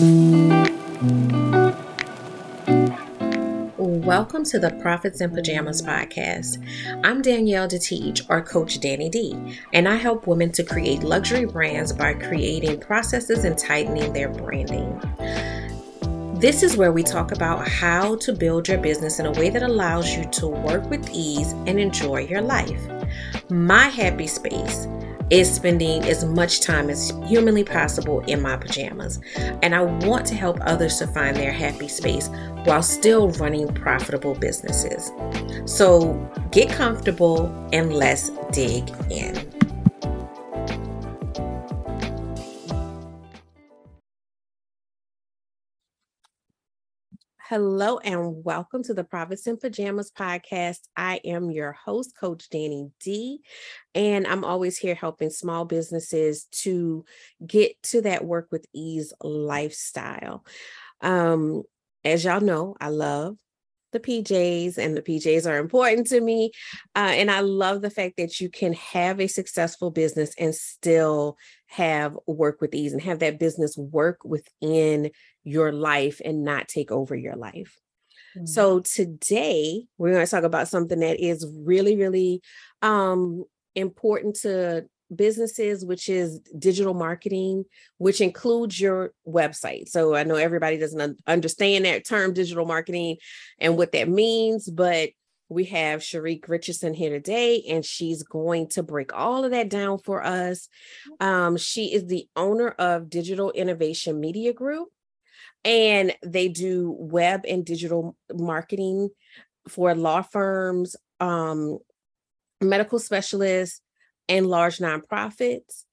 [0.00, 0.62] Welcome
[4.44, 6.64] to the Profits in Pajamas podcast.
[7.04, 11.92] I'm Danielle Detiege, or Coach Danni D, and I help women to create luxury brands
[11.92, 15.00] by creating processes and tightening their branding.
[16.38, 19.64] This is where we talk about how to build your business in a way that
[19.64, 22.80] allows you to work with ease and enjoy your life.
[23.50, 24.86] My happy space
[25.30, 29.20] is spending as much time as humanly possible in my pajamas.
[29.62, 32.28] And I want to help others to find their happy space
[32.64, 35.12] while still running profitable businesses.
[35.66, 36.14] So
[36.50, 39.47] get comfortable and let's dig in.
[47.48, 50.80] Hello and welcome to the Profits in Pajamas podcast.
[50.98, 53.40] I am your host, Coach Danni D,
[53.94, 57.06] and I'm always here helping small businesses to
[57.46, 60.44] get to that work with ease lifestyle.
[61.00, 61.62] Um,
[62.04, 63.38] as y'all know, I love
[63.92, 66.50] the PJs, and the PJs are important to me.
[66.94, 71.36] Uh, and I love the fact that you can have a successful business and still
[71.66, 75.10] have work with ease and have that business work within
[75.44, 77.78] your life and not take over your life.
[78.36, 78.46] Mm-hmm.
[78.46, 82.42] So today we're going to talk about something that is really, really
[82.82, 87.64] um, important to businesses, which is digital marketing,
[87.98, 89.88] which includes your website.
[89.88, 93.16] So I know everybody doesn't understand that term digital marketing
[93.58, 95.10] and what that means, but
[95.48, 99.98] we have Charique Richardson here today, and she's going to break all of that down
[99.98, 100.68] for us.
[101.20, 104.88] Um, she is the owner of Digital Innovation Media Group,
[105.64, 109.08] and they do web and digital marketing
[109.68, 111.78] for law firms, um,
[112.60, 113.80] medical specialists,
[114.28, 115.84] and large nonprofits.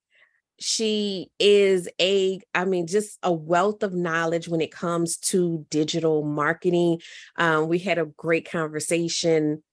[0.59, 6.23] She is a, I mean, just a wealth of knowledge when it comes to digital
[6.23, 7.01] marketing.
[7.35, 9.63] Um, we had a great conversation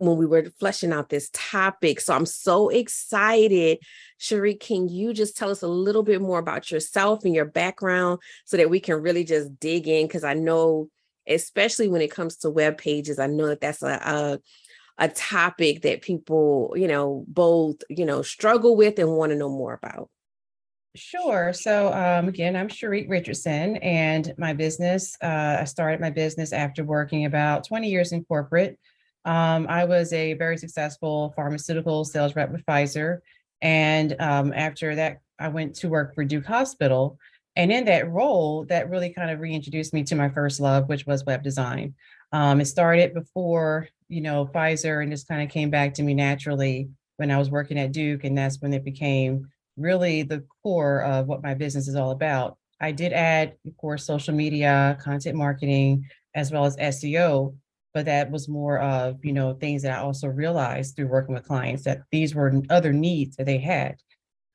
[0.00, 2.00] when we were fleshing out this topic.
[2.00, 3.78] So I'm so excited.
[4.18, 8.20] Charique, can you just tell us a little bit more about yourself and your background
[8.46, 10.06] so that we can really just dig in?
[10.06, 10.88] Because I know,
[11.28, 14.38] especially when it comes to web pages, I know that that's a, a,
[15.00, 19.48] a topic that people, you know, both, you know, struggle with and want to know
[19.48, 20.10] more about.
[20.94, 21.52] Sure.
[21.52, 25.16] So um, again, I'm Charique Richardson, and my business.
[25.22, 28.78] Uh, I started my business after working about 20 years in corporate.
[29.24, 33.20] Um, I was a very successful pharmaceutical sales rep with Pfizer.
[33.62, 37.18] And um, after that, I went to work for Duke Hospital.
[37.56, 41.06] And in that role, that really kind of reintroduced me to my first love, which
[41.06, 41.94] was web design.
[42.32, 46.12] Um, it started before, you know, Pfizer and just kind of came back to me
[46.12, 48.24] naturally when I was working at Duke.
[48.24, 52.58] And that's when it became really the core of what my business is all about.
[52.80, 57.54] I did add, of course, social media, content marketing, as well as SEO
[57.92, 61.46] but that was more of you know things that i also realized through working with
[61.46, 63.96] clients that these were other needs that they had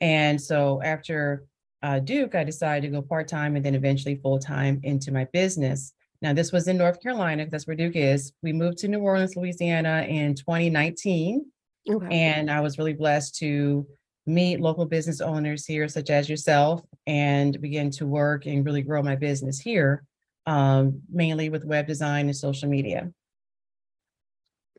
[0.02, 1.46] and so after
[1.84, 6.34] uh, duke i decided to go part-time and then eventually full-time into my business now
[6.34, 10.06] this was in north carolina that's where duke is we moved to new orleans louisiana
[10.08, 11.46] in 2019
[11.90, 12.08] okay.
[12.12, 13.86] and i was really blessed to
[14.28, 19.02] meet local business owners here such as yourself and begin to work and really grow
[19.04, 20.04] my business here
[20.48, 23.12] um, mainly with web design and social media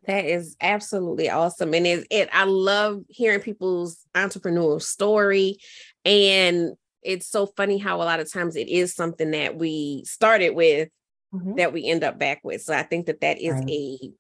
[0.07, 1.75] that is absolutely awesome.
[1.75, 5.59] And it, it I love hearing people's entrepreneurial story.
[6.05, 10.51] And it's so funny how a lot of times it is something that we started
[10.51, 10.89] with
[11.35, 11.55] mm-hmm.
[11.57, 12.63] that we end up back with.
[12.63, 13.71] So I think that that is right.
[13.71, 14.13] a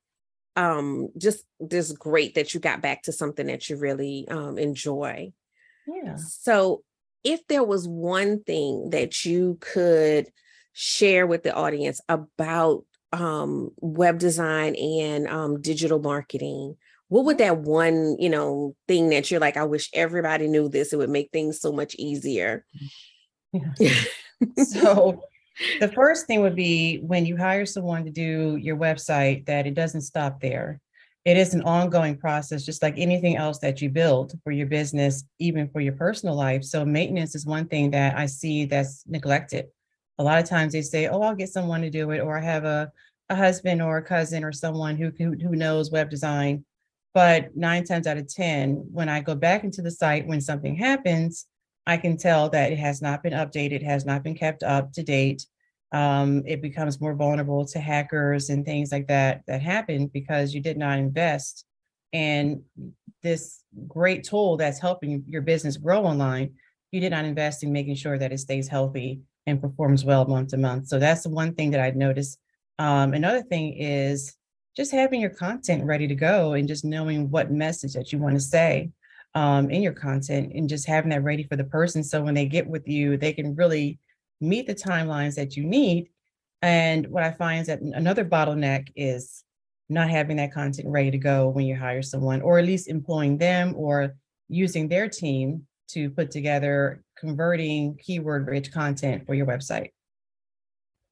[0.57, 5.33] um just just great that you got back to something that you really um enjoy.
[5.87, 6.17] Yeah.
[6.17, 6.83] So
[7.27, 10.29] if there was one thing that you could
[10.73, 16.77] share with the audience about um, web design and um, digital marketing,
[17.09, 20.93] what would that one, you know, thing that you're like, I wish everybody knew this,
[20.93, 22.65] it would make things so much easier?
[23.53, 23.95] Yeah.
[24.65, 25.23] so
[25.81, 29.75] the first thing would be when you hire someone to do your website, that it
[29.75, 30.81] doesn't stop there.
[31.25, 35.25] It is an ongoing process, just like anything else that you build for your business,
[35.41, 36.63] even for your personal life.
[36.63, 39.67] So, maintenance is one thing that I see that's neglected.
[40.19, 42.43] A lot of times they say, Oh, I'll get someone to do it, or I
[42.43, 42.93] have a
[43.29, 46.65] a husband or a cousin or someone who, who, who knows web design.
[47.15, 50.77] But nine times out of 10, when I go back into the site, when something
[50.77, 51.47] happens,
[51.87, 55.03] I can tell that it has not been updated, has not been kept up to
[55.03, 55.47] date.
[55.93, 60.61] Um, it becomes more vulnerable to hackers and things like that that happen because you
[60.61, 61.65] did not invest
[62.13, 62.65] in
[63.23, 66.55] this great tool that's helping your business grow online.
[66.91, 70.51] You did not invest in making sure that it stays healthy and performs well month
[70.51, 70.89] to month.
[70.89, 72.39] So that's the one thing that I've noticed.
[72.79, 74.37] Um, another thing is
[74.77, 78.35] just having your content ready to go and just knowing what message that you want
[78.35, 78.91] to say
[79.37, 82.03] um, in your content and just having that ready for the person.
[82.03, 83.99] So when they get with you, they can really
[84.41, 86.09] meet the timelines that you need.
[86.63, 89.45] And what I find is that another bottleneck is
[89.91, 93.37] not having that content ready to go when you hire someone, or at least employing
[93.37, 94.17] them or
[94.49, 99.91] using their team to put together converting keyword rich content for your website.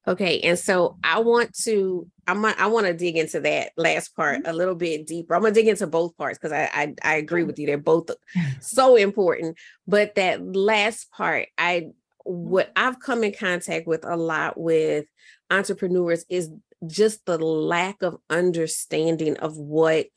[0.07, 4.39] Okay, and so I want to I'm I want to dig into that last part
[4.39, 4.49] mm-hmm.
[4.49, 5.35] a little bit deeper.
[5.35, 7.67] I'm gonna dig into both parts because I, I I agree with you.
[7.67, 8.09] They're both
[8.61, 9.57] so important.
[9.87, 11.89] But that last part, I
[12.23, 12.87] what mm-hmm.
[12.87, 15.05] I've come in contact with a lot with
[15.49, 16.51] entrepreneurs is
[16.87, 20.07] just the lack of understanding of what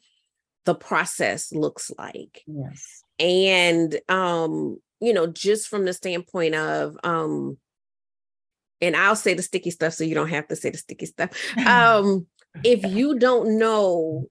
[0.64, 2.43] the process looks like.
[2.46, 3.02] Yes.
[3.19, 7.58] And um, you know, just from the standpoint of um
[8.81, 11.31] and I'll say the sticky stuff so you don't have to say the sticky stuff.
[11.67, 12.27] Um,
[12.65, 14.27] if you don't know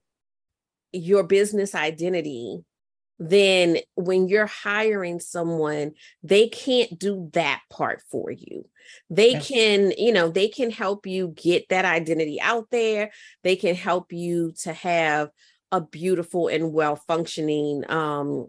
[0.92, 2.64] your business identity,
[3.18, 5.92] then when you're hiring someone,
[6.22, 8.64] they can't do that part for you.
[9.10, 9.48] They yes.
[9.48, 13.10] can, you know, they can help you get that identity out there.
[13.42, 15.30] They can help you to have
[15.72, 18.48] a beautiful and well functioning um,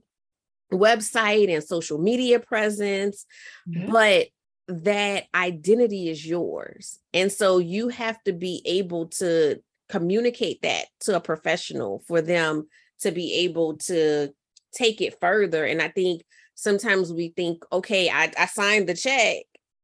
[0.72, 3.25] website and social media presence.
[3.68, 3.92] Mm-hmm.
[3.92, 4.28] But
[4.69, 7.00] that identity is yours.
[7.13, 12.68] And so you have to be able to communicate that to a professional for them
[13.01, 14.30] to be able to
[14.74, 15.66] take it further.
[15.66, 16.21] And I think
[16.54, 19.38] sometimes we think, okay, I, I signed the check,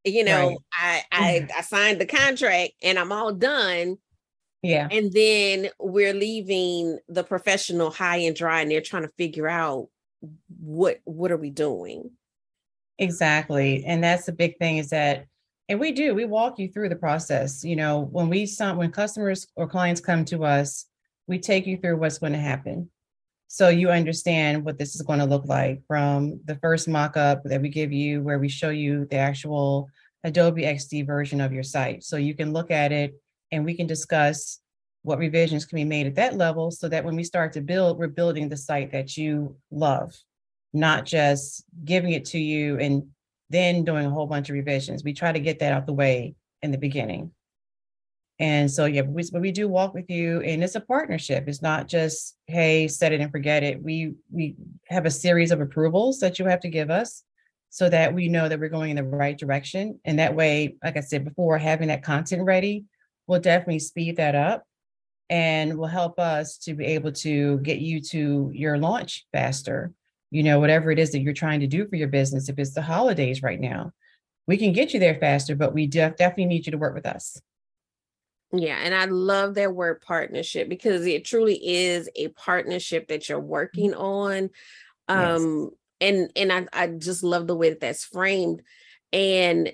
[0.04, 0.58] you know, right.
[0.80, 1.58] I, I mm-hmm.
[1.58, 3.98] I signed the contract and I'm all done.
[4.62, 4.88] Yeah.
[4.92, 9.88] And then we're leaving the professional high and dry and they're trying to figure out
[10.60, 12.12] what what are we doing?
[12.98, 13.84] Exactly.
[13.86, 15.26] And that's the big thing is that,
[15.68, 17.64] and we do, we walk you through the process.
[17.64, 20.86] You know, when we when customers or clients come to us,
[21.28, 22.90] we take you through what's going to happen.
[23.48, 27.62] So you understand what this is going to look like from the first mock-up that
[27.62, 29.88] we give you, where we show you the actual
[30.24, 32.04] Adobe XD version of your site.
[32.04, 33.14] So you can look at it
[33.52, 34.60] and we can discuss
[35.04, 37.98] what revisions can be made at that level so that when we start to build,
[37.98, 40.16] we're building the site that you love
[40.76, 43.08] not just giving it to you and
[43.50, 45.04] then doing a whole bunch of revisions.
[45.04, 47.32] We try to get that out the way in the beginning.
[48.38, 51.46] And so, yeah, we, we do walk with you, and it's a partnership.
[51.48, 53.82] It's not just hey, set it and forget it.
[53.82, 54.56] We we
[54.88, 57.24] have a series of approvals that you have to give us,
[57.70, 60.02] so that we know that we're going in the right direction.
[60.04, 62.84] And that way, like I said before, having that content ready
[63.26, 64.66] will definitely speed that up,
[65.30, 69.94] and will help us to be able to get you to your launch faster
[70.32, 72.74] you know, whatever it is that you're trying to do for your business, if it's
[72.74, 73.92] the holidays right now,
[74.48, 77.06] we can get you there faster, but we def- definitely need you to work with
[77.06, 77.42] us.
[78.52, 83.40] Yeah, and I love that word partnership because it truly is a partnership that you're
[83.40, 84.02] working mm-hmm.
[84.02, 84.50] on.
[85.08, 86.12] Um yes.
[86.16, 88.62] and and I I just love the way that that's framed
[89.14, 89.72] and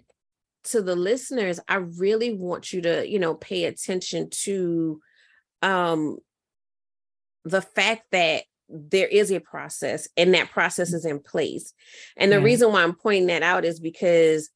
[0.65, 5.01] to the listeners, I really want you to, you know, pay attention to
[5.62, 6.18] um
[7.44, 11.73] the fact that there is a process and that process is in place.
[12.18, 12.44] And the yeah.
[12.44, 14.50] reason why I'm pointing that out is because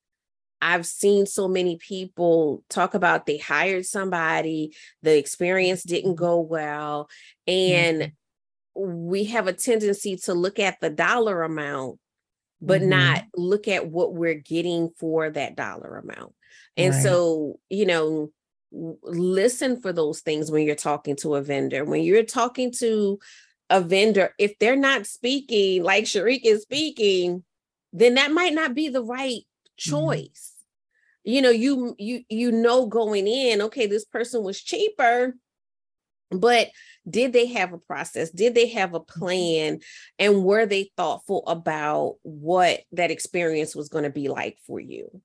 [0.61, 6.23] I've seen so many people talk about they hired somebody, the experience didn't mm-hmm.
[6.23, 7.09] go well,
[7.45, 9.07] and mm-hmm.
[9.07, 11.99] we have a tendency to look at the dollar amount
[12.61, 12.89] but mm-hmm.
[12.91, 16.33] not look at what we're getting for that dollar amount.
[16.77, 17.03] And right.
[17.03, 18.31] so, you know,
[18.71, 21.85] listen for those things when you're talking to a vendor.
[21.85, 23.19] When you're talking to
[23.69, 27.43] a vendor, if they're not speaking like Charique is speaking,
[27.93, 29.89] then that might not be the right mm-hmm.
[29.91, 30.53] choice.
[30.53, 31.31] Mm-hmm.
[31.31, 35.35] You know, you you you know going in, okay, this person was cheaper,
[36.29, 36.69] but
[37.09, 38.29] did they have a process?
[38.29, 39.19] Did they have a mm-hmm.
[39.19, 39.79] plan?
[40.19, 45.21] And were they thoughtful about what that experience was going to be like for you?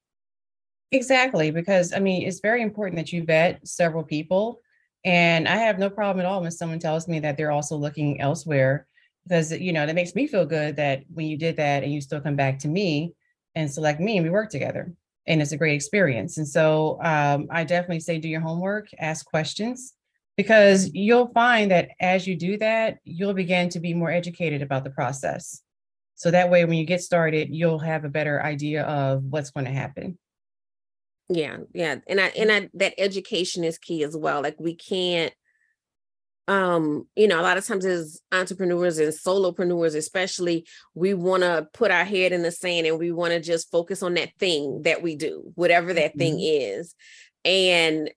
[0.92, 4.60] Exactly, because I mean, it's very important that you vet several people
[5.04, 8.20] and I have no problem at all when someone tells me that they're also looking
[8.20, 8.86] elsewhere
[9.24, 12.00] because, you know, that makes me feel good that when you did that and you
[12.00, 13.14] still come back to me
[13.54, 14.92] and select me and we work together
[15.26, 16.38] and it's a great experience.
[16.38, 19.94] And so um, I definitely say do your homework, ask questions,
[20.36, 24.84] because you'll find that as you do that, you'll begin to be more educated about
[24.84, 25.62] the process.
[26.14, 29.66] So that way, when you get started, you'll have a better idea of what's going
[29.66, 30.18] to happen
[31.30, 35.32] yeah yeah and i and i that education is key as well like we can't
[36.50, 41.68] um, you know, a lot of times as entrepreneurs and solopreneurs, especially, we want to
[41.72, 44.82] put our head in the sand and we want to just focus on that thing
[44.82, 46.18] that we do, whatever that mm-hmm.
[46.18, 46.96] thing is.
[47.44, 48.10] And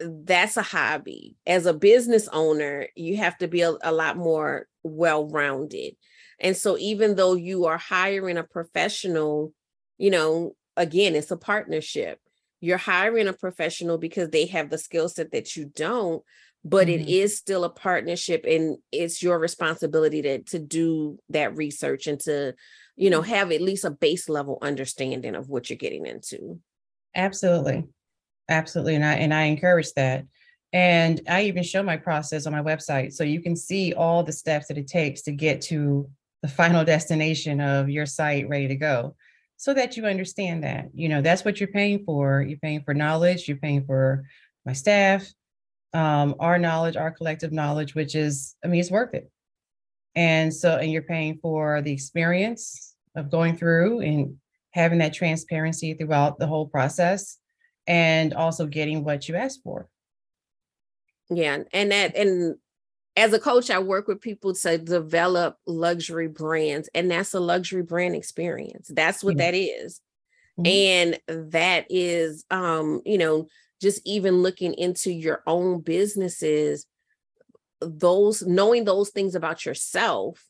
[0.00, 1.36] that's a hobby.
[1.46, 5.94] As a business owner, you have to be a, a lot more well rounded.
[6.38, 9.54] And so, even though you are hiring a professional,
[9.96, 12.20] you know, again, it's a partnership.
[12.60, 16.22] You're hiring a professional because they have the skill set that you don't,
[16.64, 17.00] but mm-hmm.
[17.00, 22.18] it is still a partnership and it's your responsibility to, to do that research and
[22.20, 22.54] to,
[22.96, 23.30] you know, mm-hmm.
[23.30, 26.60] have at least a base level understanding of what you're getting into.
[27.14, 27.84] Absolutely.
[28.48, 28.94] Absolutely.
[28.94, 30.24] And I and I encourage that.
[30.72, 33.12] And I even show my process on my website.
[33.12, 36.08] So you can see all the steps that it takes to get to
[36.42, 39.14] the final destination of your site ready to go
[39.58, 40.86] so that you understand that.
[40.94, 42.42] You know, that's what you're paying for.
[42.42, 44.24] You're paying for knowledge, you're paying for
[44.64, 45.26] my staff,
[45.92, 49.30] um, our knowledge, our collective knowledge, which is, I mean, it's worth it.
[50.14, 54.36] And so, and you're paying for the experience of going through and
[54.70, 57.38] having that transparency throughout the whole process
[57.86, 59.88] and also getting what you asked for.
[61.30, 61.58] Yeah.
[61.72, 62.56] And that, and
[63.16, 67.82] as a coach, I work with people to develop luxury brands, and that's a luxury
[67.82, 68.90] brand experience.
[68.92, 69.38] That's what mm-hmm.
[69.38, 70.00] that is.
[70.58, 71.18] Mm-hmm.
[71.28, 73.48] And that is, um, you know,
[73.80, 76.86] just even looking into your own businesses,
[77.80, 80.44] those knowing those things about yourself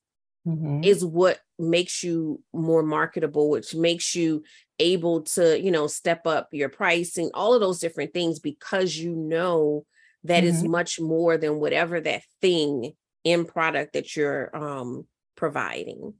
[0.47, 0.83] mm-hmm.
[0.83, 4.43] is what makes you more marketable, which makes you
[4.79, 9.15] able to, you know, step up your pricing, all of those different things because you
[9.15, 9.85] know
[10.25, 10.55] that mm-hmm.
[10.55, 12.93] is much more than whatever that thing
[13.25, 15.07] in product that you're um
[15.37, 16.15] providing.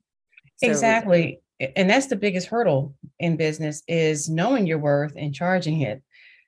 [0.57, 1.41] So, exactly.
[1.77, 6.03] And that's the biggest hurdle in business is knowing your worth and charging it.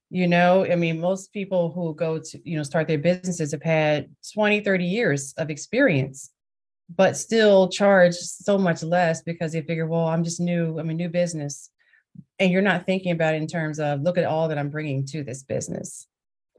[0.08, 3.62] You know, I mean, most people who go to, you know, start their businesses have
[3.62, 6.30] had 20, 30 years of experience,
[6.94, 10.94] but still charge so much less because they figure, well, I'm just new, I'm a
[10.94, 11.70] new business.
[12.38, 15.06] And you're not thinking about it in terms of look at all that I'm bringing
[15.06, 16.06] to this business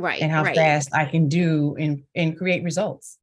[0.02, 0.56] right and how right.
[0.56, 3.18] fast i can do and and create results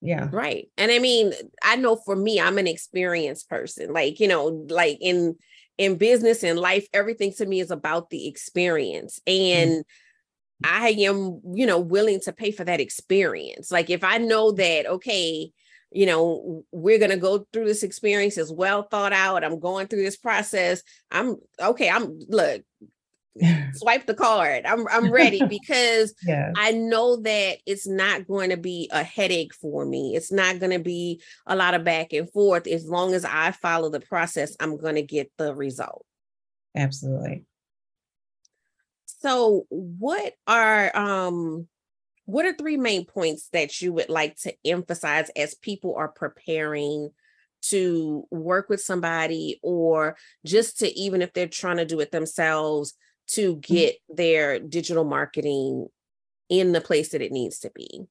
[0.00, 4.28] yeah right and i mean i know for me i'm an experienced person like you
[4.28, 5.36] know like in
[5.78, 9.84] in business and life everything to me is about the experience and mm
[10.62, 13.70] I am, you know, willing to pay for that experience.
[13.70, 15.50] Like if I know that, okay,
[15.90, 19.44] you know, we're going to go through this experience is well thought out.
[19.44, 20.82] I'm going through this process.
[21.10, 21.88] I'm okay.
[21.88, 22.62] I'm look,
[23.74, 24.64] swipe the card.
[24.66, 26.14] I'm I'm ready because.
[26.56, 30.14] I know that it's not going to be a headache for me.
[30.16, 32.66] It's not going to be a lot of back and forth.
[32.66, 36.04] As long as I follow the process, I'm going to get the result.
[36.76, 37.44] Absolutely.
[39.06, 41.68] So, what are um
[42.26, 47.10] what are three main points that you would like to emphasize as people are preparing
[47.62, 52.94] to work with somebody or just to even if they're trying to do it themselves
[53.28, 53.74] to mm-hmm.
[53.74, 55.88] get their digital marketing
[56.48, 58.06] in the place that it needs to be?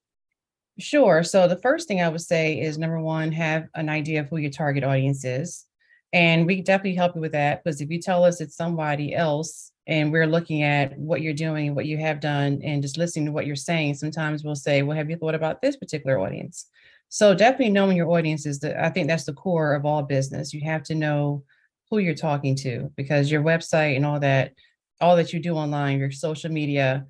[0.79, 1.24] Sure.
[1.24, 4.38] So the first thing I would say is number one, have an idea of who
[4.38, 5.65] your target audience is.
[6.13, 9.72] And we definitely help you with that because if you tell us it's somebody else
[9.88, 13.32] and we're looking at what you're doing, what you have done, and just listening to
[13.32, 16.67] what you're saying, sometimes we'll say, Well, have you thought about this particular audience?
[17.10, 20.53] So definitely knowing your audience is the I think that's the core of all business.
[20.53, 21.43] You have to know
[21.89, 24.53] who you're talking to because your website and all that
[25.02, 27.06] all that you do online, your social media,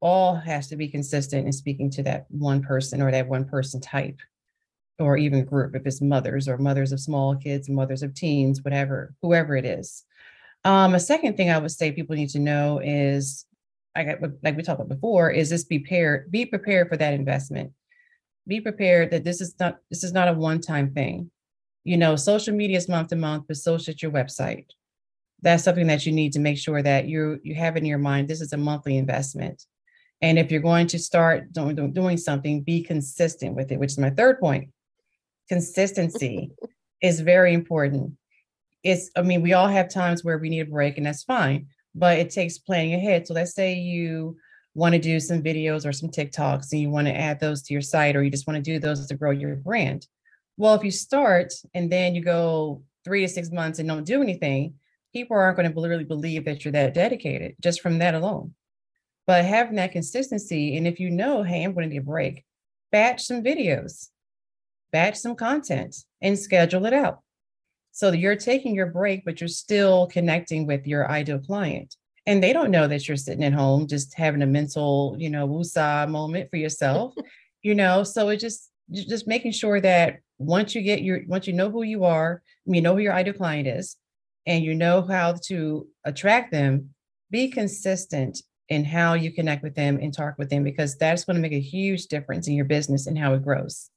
[0.00, 3.80] all has to be consistent in speaking to that one person or that one person
[3.80, 4.18] type
[4.98, 9.14] or even group if it's mothers or mothers of small kids mothers of teens whatever
[9.22, 10.04] whoever it is.
[10.64, 13.46] Um, a second thing i would say people need to know is
[13.96, 17.14] I got, like we talked about before is this be prepared be prepared for that
[17.14, 17.72] investment.
[18.46, 21.30] Be prepared that this is not this is not a one-time thing.
[21.84, 24.66] You know social media is month to month but so should your website
[25.44, 28.26] that's something that you need to make sure that you you have in your mind
[28.26, 29.64] this is a monthly investment.
[30.22, 33.98] And if you're going to start doing, doing something be consistent with it which is
[33.98, 34.70] my third point.
[35.48, 36.50] Consistency
[37.02, 38.12] is very important.
[38.82, 41.66] It's i mean we all have times where we need a break and that's fine
[41.94, 43.26] but it takes planning ahead.
[43.26, 44.36] So let's say you
[44.74, 47.72] want to do some videos or some tiktoks and you want to add those to
[47.72, 50.06] your site or you just want to do those to grow your brand.
[50.56, 54.22] Well if you start and then you go three to six months and don't do
[54.22, 54.74] anything
[55.14, 58.52] people aren't going to really believe that you're that dedicated just from that alone.
[59.26, 62.44] But having that consistency, and if you know, hey, I'm going to need a break,
[62.92, 64.10] batch some videos,
[64.92, 67.20] batch some content, and schedule it out.
[67.92, 71.94] So that you're taking your break, but you're still connecting with your ideal client.
[72.26, 75.46] And they don't know that you're sitting at home just having a mental, you know,
[75.46, 77.14] woosah moment for yourself.
[77.62, 81.52] you know, so it just just making sure that once you get your once you
[81.52, 83.96] know who you are, you know who your ideal client is,
[84.46, 86.90] and you know how to attract them,
[87.30, 91.36] be consistent in how you connect with them and talk with them because that's going
[91.36, 93.90] to make a huge difference in your business and how it grows.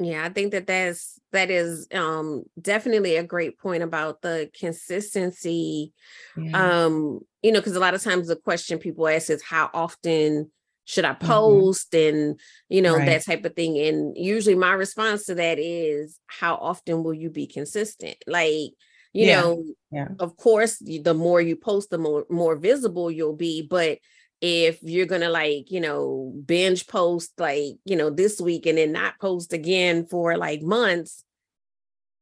[0.00, 5.92] Yeah, I think that that's that is um definitely a great point about the consistency.
[6.36, 6.84] Yeah.
[6.84, 10.52] Um, you know, because a lot of times the question people ask is how often
[10.84, 11.26] should I mm-hmm.
[11.26, 12.16] post mm-hmm.
[12.16, 13.06] and you know right.
[13.06, 13.76] that type of thing.
[13.78, 18.16] And usually my response to that is how often will you be consistent?
[18.26, 18.70] Like,
[19.18, 19.40] you yeah.
[19.40, 20.08] know, yeah.
[20.20, 23.98] of course, the more you post, the more more visible you'll be, but
[24.40, 28.92] if you're gonna like you know binge post like you know this week and then
[28.92, 31.24] not post again for like months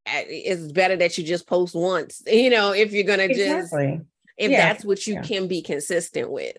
[0.07, 3.97] it's better that you just post once you know if you're gonna exactly.
[3.97, 4.03] just
[4.39, 4.73] if yeah.
[4.73, 5.21] that's what you yeah.
[5.21, 6.57] can be consistent with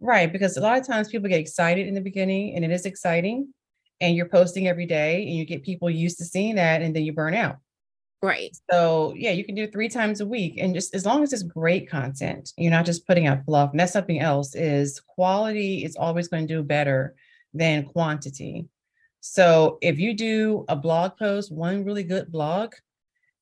[0.00, 2.84] right because a lot of times people get excited in the beginning and it is
[2.84, 3.48] exciting
[4.02, 7.04] and you're posting every day and you get people used to seeing that and then
[7.04, 7.56] you burn out
[8.24, 8.56] Right.
[8.70, 10.54] So yeah, you can do three times a week.
[10.56, 13.72] And just as long as it's great content, you're not just putting out fluff.
[13.72, 17.16] And that's something else is quality is always going to do better
[17.52, 18.66] than quantity.
[19.20, 22.72] So if you do a blog post, one really good blog,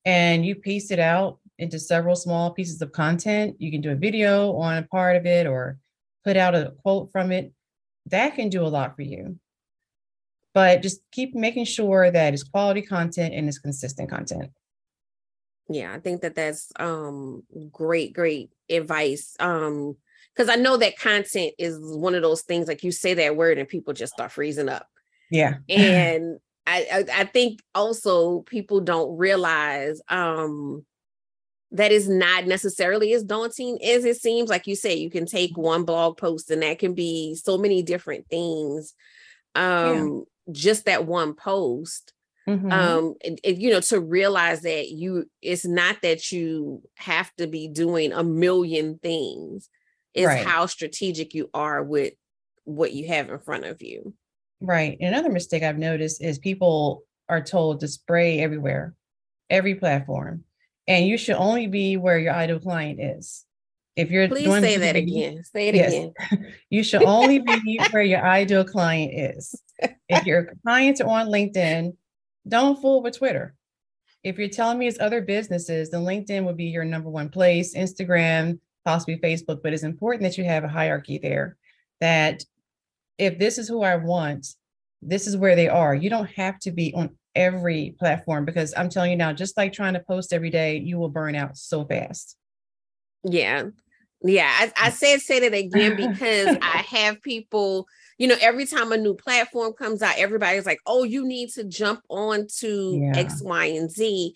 [0.03, 3.95] and you piece it out into several small pieces of content, you can do a
[3.95, 5.77] video on a part of it or
[6.25, 7.53] put out a quote from it.
[8.07, 9.39] That can do a lot for you.
[10.53, 14.51] But just keep making sure that it's quality content and it's consistent content
[15.69, 19.95] yeah i think that that's um great great advice um
[20.33, 23.57] because i know that content is one of those things like you say that word
[23.57, 24.87] and people just start freezing up.
[25.29, 25.55] Yeah.
[25.69, 30.85] And I, I i think also people don't realize um
[31.71, 34.47] that is not necessarily as daunting as it seems.
[34.47, 37.81] Like you say you can take one blog post and that can be so many
[37.81, 38.93] different things
[39.55, 40.53] um yeah.
[40.53, 42.13] just that one post
[42.47, 42.71] Mm-hmm.
[42.73, 47.47] um and, and, you know to realize that you it's not that you have to
[47.47, 49.69] be doing a million things
[50.13, 50.45] it's right.
[50.45, 52.13] how strategic you are with
[52.65, 54.13] what you have in front of you
[54.59, 58.93] right another mistake i've noticed is people are told to spray everywhere
[59.49, 60.43] every platform
[60.85, 63.45] and you should only be where your ideal client is
[63.95, 65.93] if you're please say that again say it yes.
[65.93, 66.13] again
[66.69, 69.61] you should only be where your ideal client is
[70.09, 71.93] if your clients are on linkedin
[72.47, 73.55] don't fool with Twitter.
[74.23, 77.75] If you're telling me it's other businesses, then LinkedIn would be your number one place,
[77.75, 81.57] Instagram, possibly Facebook, but it's important that you have a hierarchy there
[81.99, 82.43] that
[83.17, 84.47] if this is who I want,
[85.01, 85.93] this is where they are.
[85.93, 89.73] You don't have to be on every platform because I'm telling you now, just like
[89.73, 92.37] trying to post every day, you will burn out so fast.
[93.23, 93.65] Yeah.
[94.21, 94.49] Yeah.
[94.49, 98.97] I, I said say that again because I have people you know, every time a
[98.97, 103.17] new platform comes out, everybody's like, oh, you need to jump on to yeah.
[103.17, 104.35] X, Y, and Z.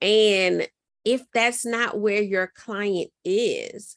[0.00, 0.68] And
[1.04, 3.96] if that's not where your client is,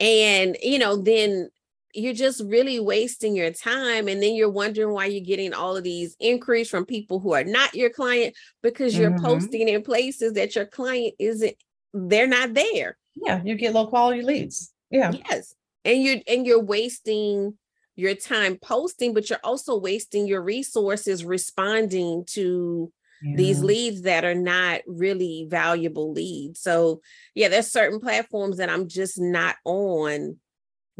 [0.00, 1.48] and you know, then
[1.94, 5.84] you're just really wasting your time and then you're wondering why you're getting all of
[5.84, 9.24] these inquiries from people who are not your client because you're mm-hmm.
[9.24, 11.54] posting in places that your client isn't
[11.94, 16.62] they're not there yeah you get low quality leads yeah yes and you're and you're
[16.62, 17.56] wasting
[17.98, 23.34] your time posting, but you're also wasting your resources responding to yeah.
[23.34, 26.60] these leads that are not really valuable leads.
[26.60, 27.00] So,
[27.34, 30.36] yeah, there's certain platforms that I'm just not on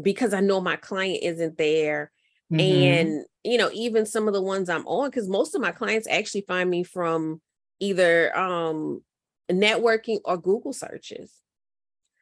[0.01, 2.11] because I know my client isn't there.
[2.51, 2.59] Mm-hmm.
[2.59, 6.05] And, you know, even some of the ones I'm on, because most of my clients
[6.05, 7.39] actually find me from
[7.79, 9.01] either um
[9.49, 11.31] networking or Google searches.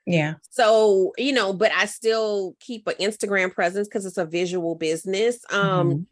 [0.08, 0.36] Yeah.
[0.50, 5.40] So, you know, but I still keep an Instagram presence because it's a visual business.
[5.52, 6.08] Um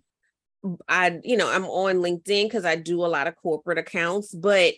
[0.64, 0.74] mm-hmm.
[0.90, 4.74] I, you know, I'm on LinkedIn because I do a lot of corporate accounts, but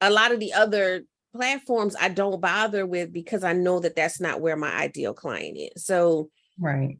[0.00, 1.02] a lot of the other
[1.34, 5.58] platforms I don't bother with because I know that that's not where my ideal client
[5.58, 5.84] is.
[5.84, 6.98] So, right.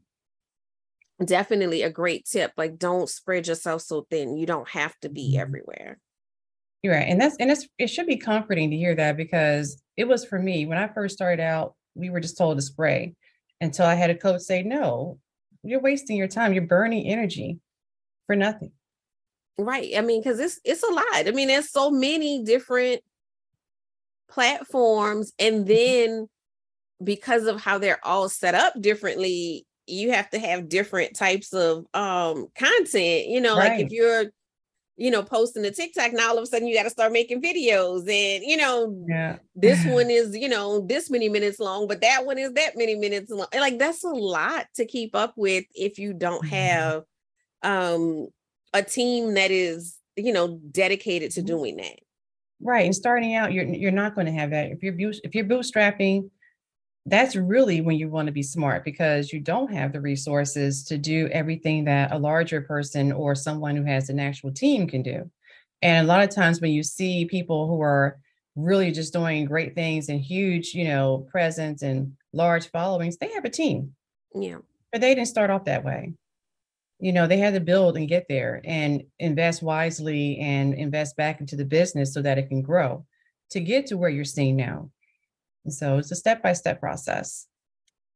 [1.23, 2.51] Definitely a great tip.
[2.57, 4.37] Like, don't spread yourself so thin.
[4.37, 5.41] You don't have to be mm-hmm.
[5.41, 5.97] everywhere.
[6.83, 7.07] You're right.
[7.07, 10.39] And that's, and it's, it should be comforting to hear that because it was for
[10.39, 13.15] me when I first started out, we were just told to spray
[13.59, 15.17] until I had a coach say, no,
[15.63, 16.53] you're wasting your time.
[16.53, 17.59] You're burning energy
[18.27, 18.71] for nothing.
[19.57, 19.93] Right.
[19.97, 21.27] I mean, because it's it's a lot.
[21.27, 23.01] I mean, there's so many different
[24.29, 25.67] platforms, and mm-hmm.
[25.67, 26.27] then
[27.03, 31.85] because of how they're all set up differently, you have to have different types of
[31.95, 33.27] um content.
[33.27, 33.71] You know, right.
[33.71, 34.25] like if you're
[34.97, 37.41] you know, posting the TikTok, now all of a sudden you got to start making
[37.41, 38.01] videos.
[38.01, 39.37] And, you know, yeah.
[39.55, 42.95] this one is, you know, this many minutes long, but that one is that many
[42.95, 43.47] minutes long.
[43.53, 46.55] like that's a lot to keep up with if you don't mm-hmm.
[46.55, 47.03] have
[47.63, 48.27] um
[48.73, 51.47] a team that is, you know, dedicated to mm-hmm.
[51.47, 51.99] doing that.
[52.59, 52.85] Right.
[52.85, 54.71] And starting out, you're you're not going to have that.
[54.71, 56.31] If you're if you're bootstrapping,
[57.07, 60.97] that's really when you want to be smart because you don't have the resources to
[60.97, 65.29] do everything that a larger person or someone who has an actual team can do.
[65.81, 68.19] And a lot of times when you see people who are
[68.57, 73.45] really just doing great things and huge, you know, presence and large followings, they have
[73.45, 73.95] a team.
[74.35, 74.57] Yeah.
[74.91, 76.13] But they didn't start off that way.
[76.99, 81.39] You know, they had to build and get there and invest wisely and invest back
[81.39, 83.05] into the business so that it can grow
[83.51, 84.89] to get to where you're seeing now.
[85.69, 87.47] So it's a step by step process.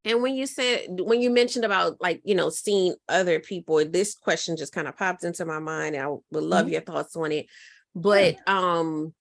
[0.03, 4.15] And when you said, when you mentioned about like, you know, seeing other people, this
[4.15, 5.95] question just kind of popped into my mind.
[5.95, 6.73] I would love mm-hmm.
[6.73, 7.45] your thoughts on it.
[7.93, 9.13] But um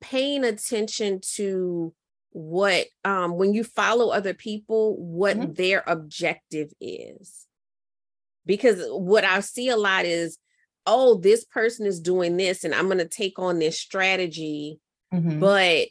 [0.00, 1.92] paying attention to
[2.30, 5.52] what um when you follow other people what mm-hmm.
[5.54, 7.46] their objective is
[8.44, 10.36] because what i see a lot is
[10.84, 14.78] oh this person is doing this and i'm going to take on this strategy
[15.14, 15.40] mm-hmm.
[15.40, 15.88] but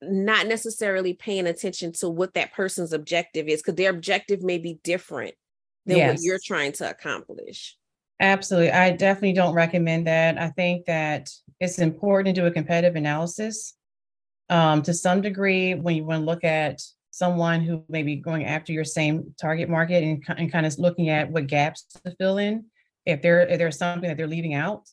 [0.00, 4.78] not necessarily paying attention to what that person's objective is because their objective may be
[4.84, 5.34] different
[5.86, 6.18] than yes.
[6.18, 7.76] what you're trying to accomplish
[8.20, 8.72] Absolutely.
[8.72, 10.38] I definitely don't recommend that.
[10.38, 11.30] I think that
[11.60, 13.74] it's important to do a competitive analysis
[14.50, 16.80] um, to some degree when you want to look at
[17.10, 21.10] someone who may be going after your same target market and, and kind of looking
[21.10, 22.64] at what gaps to fill in.
[23.06, 24.88] If there if there's something that they're leaving out,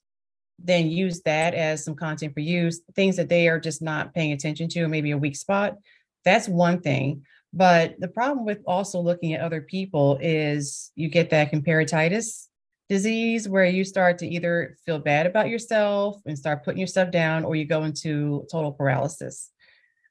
[0.59, 2.81] then use that as some content for use.
[2.95, 5.75] Things that they are just not paying attention to, maybe a weak spot.
[6.23, 7.25] That's one thing.
[7.53, 12.47] But the problem with also looking at other people is you get that comparatitis
[12.89, 17.43] disease where you start to either feel bad about yourself and start putting yourself down
[17.43, 19.49] or you go into total paralysis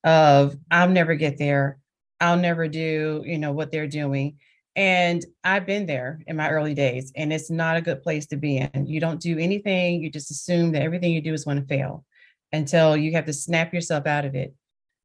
[0.02, 1.78] of i'll never get there
[2.20, 4.38] i'll never do you know what they're doing
[4.76, 8.36] and i've been there in my early days and it's not a good place to
[8.36, 11.60] be in you don't do anything you just assume that everything you do is going
[11.60, 12.04] to fail
[12.52, 14.54] until you have to snap yourself out of it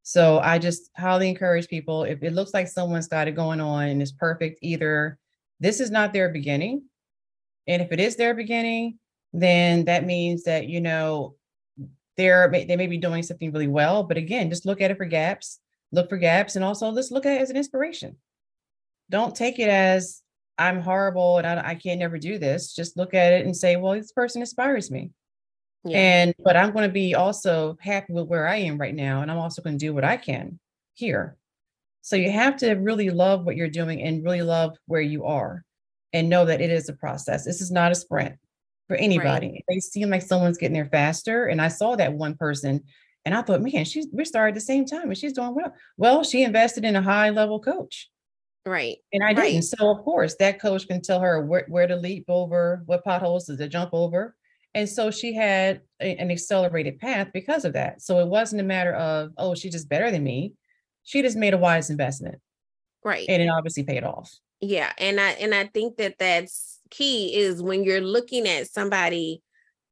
[0.03, 3.88] so i just highly encourage people if it looks like someone's got it going on
[3.88, 5.17] and it's perfect either
[5.60, 6.82] this is not their beginning
[7.69, 8.97] and if it is their beginning,
[9.32, 11.36] then that means that, you know,
[12.17, 14.03] they're they may be doing something really well.
[14.03, 15.60] But again, just look at it for gaps,
[15.91, 18.17] look for gaps, and also let's look at it as an inspiration.
[19.09, 20.21] Don't take it as
[20.57, 22.73] I'm horrible and I, I can't never do this.
[22.73, 25.11] Just look at it and say, well, this person inspires me.
[25.85, 25.97] Yeah.
[25.97, 29.21] And but I'm going to be also happy with where I am right now.
[29.21, 30.59] And I'm also going to do what I can
[30.93, 31.37] here.
[32.01, 35.63] So you have to really love what you're doing and really love where you are
[36.11, 37.45] and know that it is a process.
[37.45, 38.35] This is not a sprint
[38.87, 39.47] for anybody.
[39.47, 39.63] Right.
[39.69, 41.45] They seem like someone's getting there faster.
[41.45, 42.83] And I saw that one person
[43.25, 45.73] and I thought, man, she's we started at the same time and she's doing well.
[45.97, 48.09] Well, she invested in a high level coach.
[48.69, 48.97] Right.
[49.13, 49.63] And I didn't.
[49.63, 53.45] So of course that coach can tell her where, where to leap over, what potholes
[53.45, 54.36] to jump over.
[54.75, 58.01] And so she had a, an accelerated path because of that.
[58.01, 60.53] So it wasn't a matter of, oh, she's just better than me.
[61.03, 62.39] She just made a wise investment.
[63.03, 63.25] Right.
[63.27, 67.62] And it obviously paid off yeah and i and i think that that's key is
[67.62, 69.41] when you're looking at somebody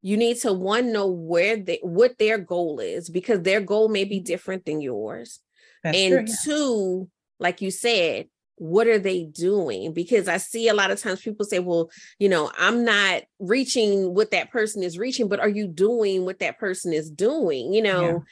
[0.01, 4.03] you need to one know where they what their goal is because their goal may
[4.03, 4.25] be mm-hmm.
[4.25, 5.39] different than yours
[5.83, 6.35] that's and true, yeah.
[6.43, 7.09] two
[7.39, 11.45] like you said what are they doing because i see a lot of times people
[11.45, 11.89] say well
[12.19, 16.39] you know i'm not reaching what that person is reaching but are you doing what
[16.39, 18.23] that person is doing you know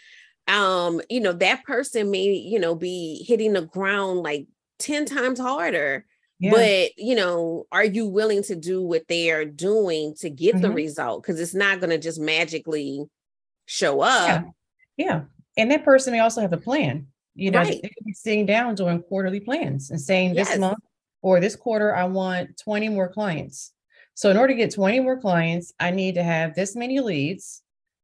[0.48, 0.86] yeah.
[0.86, 4.48] um you know that person may you know be hitting the ground like
[4.80, 6.06] 10 times harder
[6.40, 6.52] yeah.
[6.52, 10.64] But, you know, are you willing to do what they are doing to get mm-hmm.
[10.64, 11.24] the result?
[11.24, 13.06] Because it's not going to just magically
[13.66, 14.46] show up.
[14.98, 15.06] Yeah.
[15.06, 15.22] yeah.
[15.58, 17.08] And that person may also have a plan.
[17.36, 17.82] You know, right.
[17.82, 20.50] they could be sitting down doing quarterly plans and saying yes.
[20.50, 20.80] this month
[21.22, 23.74] or this quarter, I want 20 more clients.
[24.14, 27.62] So, in order to get 20 more clients, I need to have this many leads,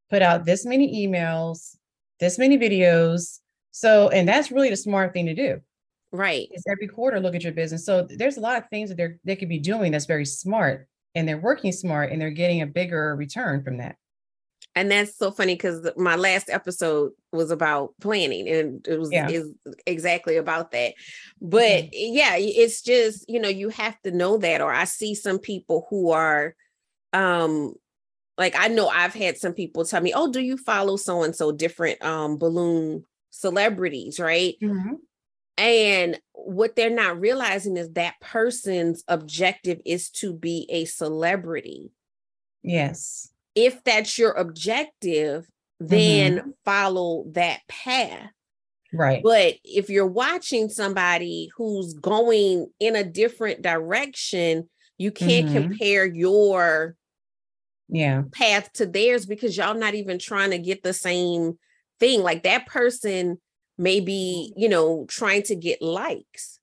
[0.09, 1.77] put out this many emails,
[2.19, 3.39] this many videos.
[3.71, 5.61] So, and that's really the smart thing to do
[6.11, 6.49] Right.
[6.51, 7.85] Is every quarter look at your business.
[7.85, 10.87] So there's a lot of things that they're they could be doing that's very smart
[11.15, 13.95] and they're working smart and they're getting a bigger return from that.
[14.75, 19.27] And that's so funny because my last episode was about planning and it was yeah.
[19.29, 19.49] is
[19.85, 20.93] exactly about that.
[21.41, 21.89] But mm-hmm.
[22.15, 24.61] yeah, it's just, you know, you have to know that.
[24.61, 26.55] Or I see some people who are
[27.11, 27.73] um
[28.37, 31.35] like I know I've had some people tell me, Oh, do you follow so and
[31.35, 34.55] so different um balloon celebrities, right?
[34.61, 34.93] Mm-hmm.
[35.57, 41.91] And what they're not realizing is that person's objective is to be a celebrity.
[42.63, 43.31] Yes.
[43.55, 45.47] If that's your objective,
[45.79, 46.49] then mm-hmm.
[46.63, 48.29] follow that path.
[48.93, 49.23] Right.
[49.23, 55.53] But if you're watching somebody who's going in a different direction, You can't Mhm.
[55.53, 56.95] compare your
[57.89, 58.25] Yeah.
[58.31, 61.57] path to theirs because y'all not even trying to get the same
[61.99, 62.21] thing.
[62.21, 63.41] Like that person
[63.79, 66.59] may be, you know, trying to get likes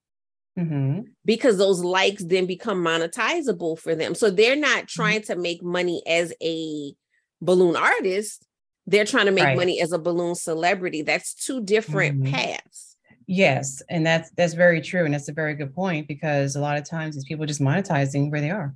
[0.58, 4.14] hmm because those likes then become monetizable for them.
[4.14, 6.94] So they're not trying to make money as a
[7.42, 8.46] balloon artist.
[8.86, 9.56] They're trying to make Right.
[9.56, 11.02] money as a balloon celebrity.
[11.02, 12.32] That's two different Mhm.
[12.32, 12.96] paths.
[13.26, 16.78] Yes, and that's that's very true, and that's a very good point because a lot
[16.78, 18.74] of times these people just monetizing where they are,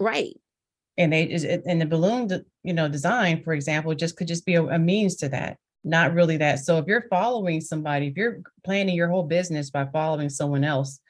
[0.00, 0.38] Right.
[0.96, 1.30] and they
[1.66, 2.28] and the balloon,
[2.64, 6.14] you know, design, for example, just could just be a, a means to that, not
[6.14, 6.60] really that.
[6.60, 11.00] So if you're following somebody, if you're planning your whole business by following someone else,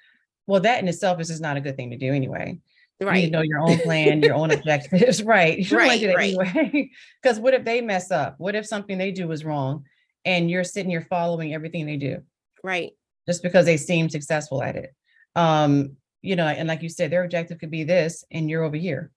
[0.48, 2.58] well, that in itself is just not a good thing to do anyway.
[2.98, 3.26] You Right.
[3.26, 5.56] to know your own plan, your own objectives, right?
[5.58, 6.56] You Right, to do that right.
[6.56, 6.90] anyway.
[7.22, 8.34] Because what if they mess up?
[8.38, 9.84] What if something they do is wrong,
[10.24, 12.22] and you're sitting here following everything they do?
[12.64, 12.92] Right.
[13.28, 14.92] just because they seem successful at it.
[15.36, 18.76] Um, you know, and like you said, their objective could be this, and you're over
[18.76, 19.12] here.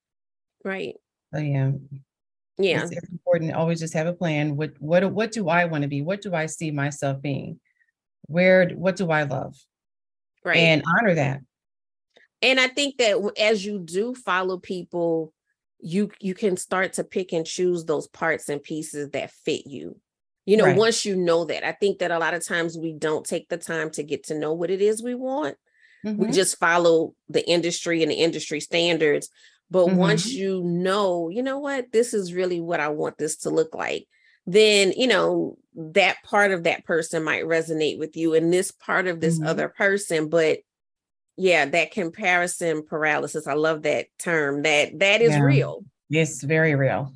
[0.64, 0.96] Right.
[1.34, 1.72] So yeah,
[2.60, 2.84] Yeah.
[2.84, 4.58] it's, it's important always just have a plan.
[4.58, 6.02] What what what do I want to be?
[6.04, 7.60] What do I see myself being?
[8.28, 9.56] Where what do I love?
[10.44, 10.58] Right.
[10.58, 11.42] And honor that.
[12.42, 15.34] and i think that as you do follow people
[15.80, 20.00] you you can start to pick and choose those parts and pieces that fit you
[20.46, 20.78] you know Right.
[20.78, 23.58] once you know that i think that a lot of times we don't take the
[23.58, 25.56] time to get to know what it is we want
[26.04, 26.34] we Mhm.
[26.34, 29.30] just follow the industry and the industry standards
[29.70, 30.34] but once Mhm.
[30.34, 34.08] you know you know what this is really what i want this to look like
[34.48, 39.08] then you know that part of that person might resonate with you and this part
[39.08, 39.48] of this Mhm.
[39.48, 40.60] other person but
[41.38, 45.42] yeah that comparison paralysis i love that term that that is Yeah.
[45.44, 47.14] real It's very real.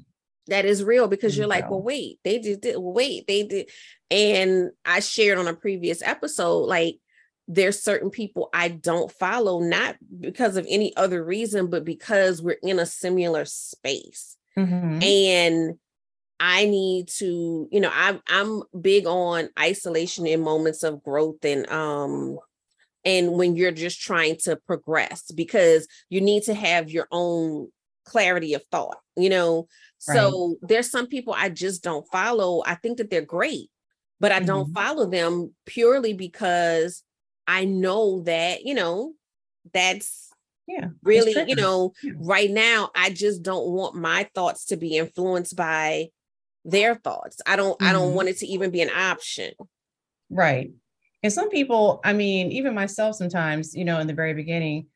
[0.48, 3.70] that is real because you're like well wait they did well, wait they did
[4.10, 7.00] and i shared on a previous episode like
[7.48, 12.58] there's certain people i don't follow not because of any other reason but because we're
[12.64, 15.04] in a similar space Mhm.
[15.04, 15.78] and
[16.40, 21.70] i need to you know i'm i'm big on isolation in moments of growth and
[21.70, 22.38] um
[23.06, 27.70] and when you're just trying to progress because you need to have your own
[28.06, 29.68] clarity of thought you know
[29.98, 33.70] so there's some people i just don't follow i think that they're great
[34.20, 34.74] but i don't Mhm.
[34.74, 37.04] follow them purely because
[37.48, 39.14] i know that you know
[39.74, 40.30] that's
[40.68, 40.90] Yeah.
[41.04, 42.14] really you know Yeah.
[42.20, 46.10] right now i just don't want my thoughts to be influenced by
[46.66, 48.16] their thoughts i don't i don't Mhm.
[48.16, 49.54] want it to even be an option
[50.30, 50.72] Right.
[51.24, 54.88] And some people, I mean, even myself sometimes, you know, in the very beginning,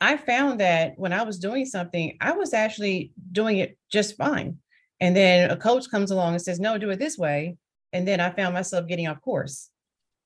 [0.00, 4.58] I found that when I was doing something, I was actually doing it just fine.
[5.00, 7.56] And then a coach comes along and says, no, do it this way.
[7.92, 9.70] And then I found myself getting off course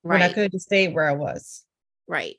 [0.01, 1.63] when I could have just stayed where I was.
[2.07, 2.35] right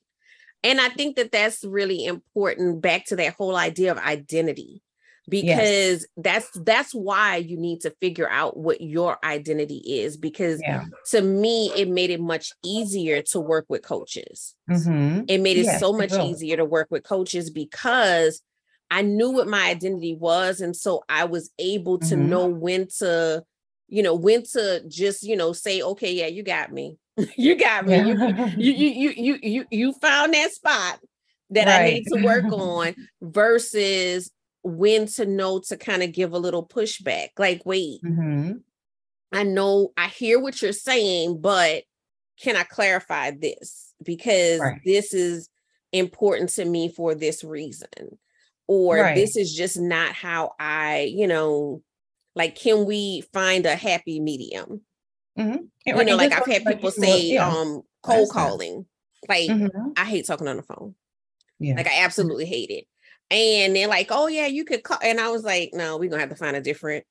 [0.65, 4.83] and i think that that's really important back to that whole idea of identity
[5.29, 10.85] because that's that's why you need to figure out what your identity is because Yeah.
[11.11, 15.25] to me it made it much easier to work with coaches Mhm.
[15.29, 16.27] it made it Yes, so much will.
[16.31, 18.43] easier to work with coaches because
[18.91, 20.61] I knew what my identity was.
[20.63, 22.29] And so I was able to Mhm.
[22.29, 23.45] know when to,
[23.89, 26.97] you know, when to just, you know, say, okay, yeah, you got me.
[27.37, 27.99] you got me.
[27.99, 28.49] Yeah.
[28.57, 31.01] you, you, you, you, you, you found that spot
[31.51, 34.31] that I need to work on versus
[34.63, 37.29] when to know to kind of give a little pushback.
[37.39, 38.63] Like, wait, Mhm.
[39.33, 41.85] I know I hear what you're saying, but
[42.41, 43.95] can I clarify this?
[44.03, 44.81] Because Right.
[44.85, 45.49] this is
[45.93, 47.89] important to me for this reason.
[48.67, 49.15] Or Right.
[49.15, 51.83] this is just not how I, you know,
[52.35, 54.83] like, can we find a happy medium?
[55.39, 55.69] Mhm.
[55.87, 57.49] You know, like I've had people say, yeah.
[57.49, 58.87] um, cold calling.
[59.29, 59.93] Like, Mhm.
[59.97, 60.95] I hate talking on the phone.
[61.59, 61.75] Yeah.
[61.75, 62.87] Like, I absolutely hate it.
[63.31, 64.99] And they're like, oh, yeah, you could call.
[65.03, 67.05] And I was like, no, we're gonna have to find a different,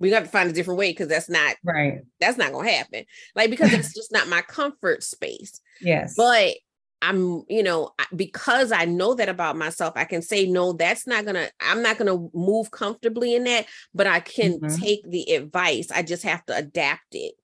[0.00, 2.00] we got to find a different way because that's not right.
[2.18, 3.04] that's not gonna happen.
[3.36, 5.60] Like because it's just not my comfort space.
[5.80, 6.14] Yes.
[6.16, 6.54] But
[7.02, 10.72] I'm, you know, because I know that about myself, I can say no.
[10.72, 11.48] That's not gonna.
[11.60, 13.66] I'm not gonna move comfortably in that.
[13.94, 14.80] But I can Mhm.
[14.80, 15.90] take the advice.
[15.90, 17.34] I just have to adapt it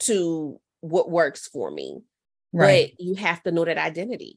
[0.00, 2.02] to what works for me.
[2.52, 2.92] right.
[2.96, 4.36] But you have to know that identity.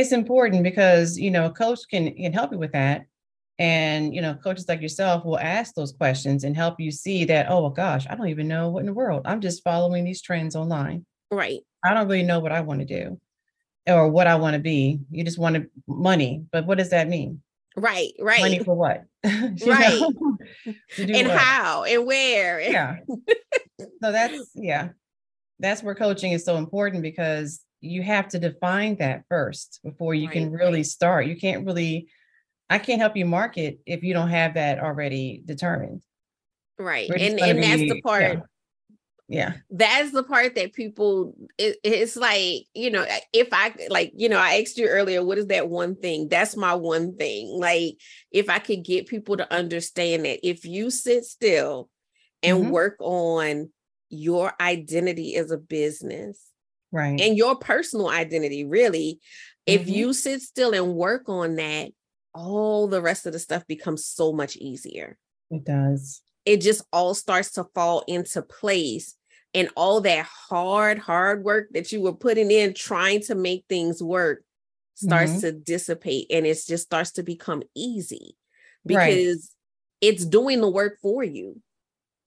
[0.00, 3.04] It's important because you know a coach can can help you with that
[3.58, 7.46] and you know coaches like yourself will ask those questions and help you see that
[7.50, 10.56] oh gosh i don't even know what in the world i'm just following these trends
[10.56, 11.60] online Right.
[11.84, 13.20] i don't really know what i want to do
[13.86, 17.08] or what i want to be you just want to, money but what does that
[17.08, 17.42] mean
[17.76, 18.12] Right.
[18.18, 18.40] Right.
[18.40, 20.00] money for what Right.
[20.00, 20.12] know?
[20.96, 21.36] To do and what?
[21.38, 22.60] how and where.
[22.60, 22.96] yeah
[24.02, 24.88] so that's yeah
[25.58, 30.26] that's where coaching is so important because you have to define that first before you
[30.26, 30.86] Right, can really right.
[30.86, 31.26] start.
[31.26, 32.08] You can't really,
[32.68, 36.02] I can't help you market if you don't have that already determined.
[36.78, 37.08] Right.
[37.08, 38.40] We're And and that's the part yeah.
[39.28, 39.52] Yeah.
[39.70, 44.38] that's the part that people it, it's like you know if i like you know
[44.40, 47.94] i asked you earlier what is that one thing that's my one thing like
[48.32, 51.88] if i could get people to understand that if you sit still
[52.42, 52.70] and Mhm.
[52.72, 53.70] work on
[54.08, 56.49] your identity as a business
[56.92, 57.20] Right.
[57.20, 59.20] and your personal identity really
[59.66, 59.88] if Mhm.
[59.88, 61.92] you sit still and work on that
[62.34, 65.18] all the rest of the stuff becomes so much easier
[65.50, 66.22] it does.
[66.46, 69.16] it just all starts to fall into place
[69.54, 74.02] and all that hard hard work that you were putting in trying to make things
[74.02, 74.42] work
[74.94, 75.40] starts Mhm.
[75.40, 78.36] to dissipate and it just starts to become easy
[78.84, 79.24] Right.
[79.24, 79.54] because
[80.00, 81.60] it's doing the work for you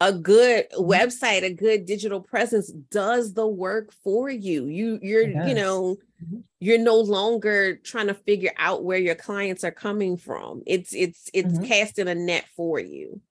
[0.07, 0.87] a good Mhm.
[0.93, 5.97] website a good digital presence does the work for you you you're It you know
[6.23, 6.43] Mhm.
[6.59, 11.29] you're no longer trying to figure out where your clients are coming from it's it's
[11.33, 11.65] it's Mhm.
[11.67, 13.21] casting a net for you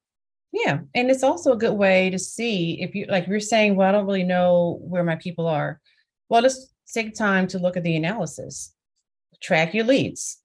[0.55, 0.81] Yeah.
[0.95, 3.93] And it's also a good way to see if you, like you're saying, well, I
[3.93, 5.81] don't really know where my people are.
[6.29, 6.61] Well, let's
[6.95, 8.75] take time to look at the analysis,
[9.41, 10.43] track your leads.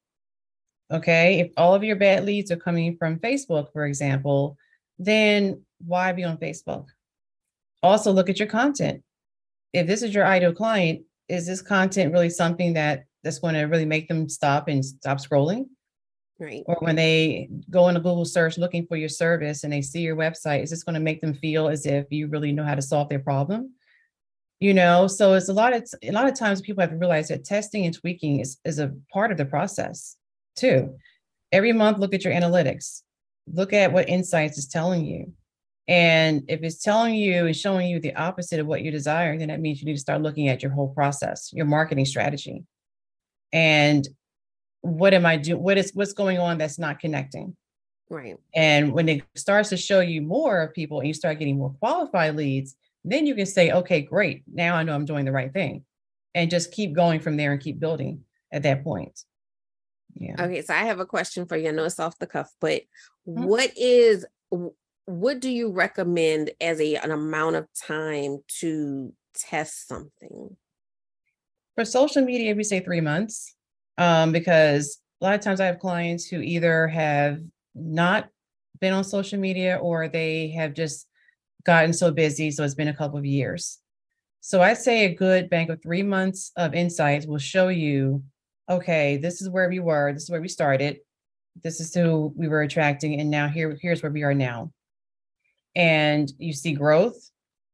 [0.98, 1.42] Okay.
[1.42, 4.56] If all of your bad leads are coming from Facebook, for example,
[4.98, 6.88] then why be on Facebook?
[7.84, 9.04] Also, look at your content.
[9.74, 13.64] If this is your ideal client, is this content really something that that's going to
[13.64, 15.66] really make them stop and stop scrolling?
[16.40, 19.82] right or when they go in a Google search looking for your service and they
[19.82, 22.64] see your website, is this going to make them feel as if you really know
[22.64, 23.74] how to solve their problem?
[24.60, 27.28] You know, so it's a lot of a lot of times people have to realize
[27.28, 30.18] that testing and tweaking is, is a part of the process
[30.56, 30.96] too.
[31.52, 33.04] Every month, look at your analytics,
[33.52, 35.32] look at what insights is telling you.
[35.88, 39.48] And if it's telling you and showing you the opposite of what you desire, then
[39.48, 42.66] that means you need to start looking at your whole process, your marketing strategy.
[43.54, 44.08] And
[44.82, 45.62] what am I doing?
[45.62, 47.56] What is what's going on that's not connecting?
[48.10, 51.58] right And when it starts to show you more of people and you start getting
[51.58, 54.44] more qualified leads, then you can say, okay, great.
[54.52, 55.86] Now I know I'm doing the right thing.
[56.36, 59.24] And just keep going from there and keep building at that point.
[60.14, 60.36] Yeah.
[60.40, 61.70] Okay, so I have a question for you.
[61.70, 62.84] I know it's off the cuff, but
[63.28, 63.46] Mhm.
[63.46, 64.26] what is
[65.08, 70.56] what do you recommend as a an amount of time to test something?
[71.76, 73.56] For social media, we say three months
[73.98, 77.40] um, because a lot of times I have clients who either have
[77.74, 78.28] not
[78.82, 81.08] been on social media or they have just
[81.64, 82.52] gotten so busy.
[82.52, 83.80] So it's been a couple of years.
[84.42, 88.24] So I say a good bank of three months of insights will show you
[88.70, 91.00] okay, this is where we were, this is where we started,
[91.64, 94.74] this is who we were attracting, and now here, here's where we are now.
[95.78, 97.30] And you see growth,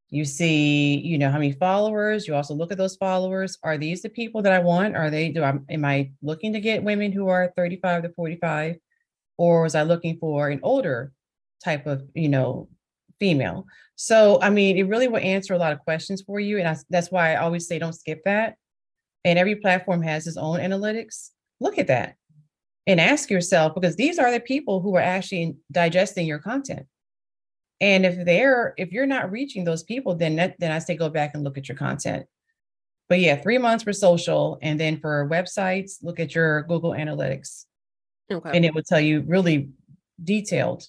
[0.10, 2.28] you see, you know, how many followers.
[2.28, 3.58] You also look at those followers.
[3.64, 4.98] Are these the people that I want?
[4.98, 8.76] Are they, do I, am I looking to get women who are 35 to 45?
[9.38, 11.14] Or was I looking for an older
[11.64, 12.68] type of, you know,
[13.20, 13.66] female?
[13.96, 16.60] So, I mean, it really will answer a lot of questions for you.
[16.60, 18.58] And I, that's why I always say don't skip that.
[19.24, 21.30] And every platform has its own analytics.
[21.62, 22.18] Look at that
[22.86, 26.86] and ask yourself, because these are the people who are actually digesting your content.
[27.84, 31.10] And if they're if you're not reaching those people, then that, then I say go
[31.10, 32.26] back and look at your content.
[33.10, 37.66] But yeah, three months for social, and then for websites, look at your Google Analytics,
[38.32, 38.52] Okay.
[38.56, 39.70] and it will tell you really
[40.24, 40.88] detailed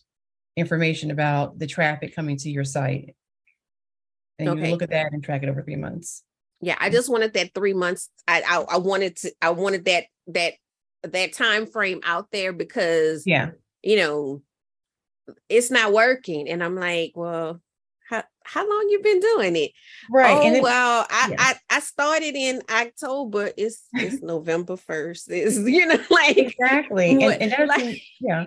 [0.56, 3.16] information about the traffic coming to your site.
[4.38, 4.66] And Okay.
[4.66, 6.22] you look at that and track it over three months.
[6.60, 8.08] yeah, I just wanted that three months.
[8.28, 10.54] I, I I wanted to I wanted that that
[11.02, 13.50] that time frame out there because Yeah,
[13.82, 14.42] you know
[15.48, 16.48] it's not working.
[16.48, 17.60] And I'm like, well,
[18.08, 19.70] how how long you been doing it?
[20.10, 20.36] right.
[20.36, 21.36] Oh and well, I, yeah.
[21.38, 23.50] I I started in October.
[23.56, 25.30] It's it's November first.
[25.30, 27.10] Is you know like exactly.
[27.12, 28.46] And, and that's like- yeah.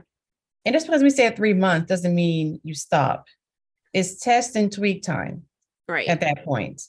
[0.65, 3.25] And just because we say three months doesn't mean you stop.
[3.93, 5.43] It's test and tweak time.
[5.87, 6.07] right.
[6.09, 6.81] at that point.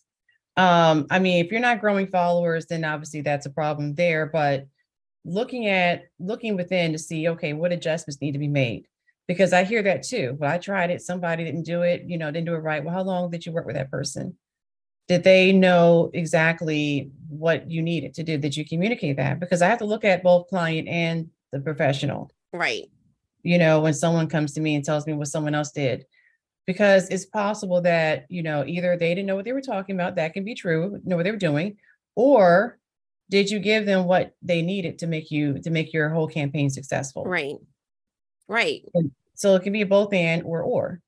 [0.56, 4.26] Um, I mean, if you're not growing followers, then obviously that's a problem there.
[4.26, 4.66] But
[5.24, 8.86] looking at looking within to see, okay, what adjustments need to be made?
[9.28, 10.36] Because I hear that too.
[10.40, 12.82] Well, I tried it, somebody didn't do it, you know, didn't do it right.
[12.82, 14.36] Well, how long did you work with that person?
[15.06, 18.38] Did they know exactly what you needed to do?
[18.38, 19.40] Did you communicate that?
[19.40, 22.90] Because I have to look at both client and the professional right.
[23.42, 26.04] you know, when someone comes to me and tells me what someone else did.
[26.66, 30.16] Because it's possible that, you know, either they didn't know what they were talking about,
[30.16, 31.78] that can be true, know what they were doing,
[32.14, 32.78] or
[33.30, 36.68] did you give them what they needed to make you to make your whole campaign
[36.70, 37.24] successful?
[37.24, 37.56] Right.
[38.48, 38.82] Right.
[39.38, 41.00] So it can be both and or or.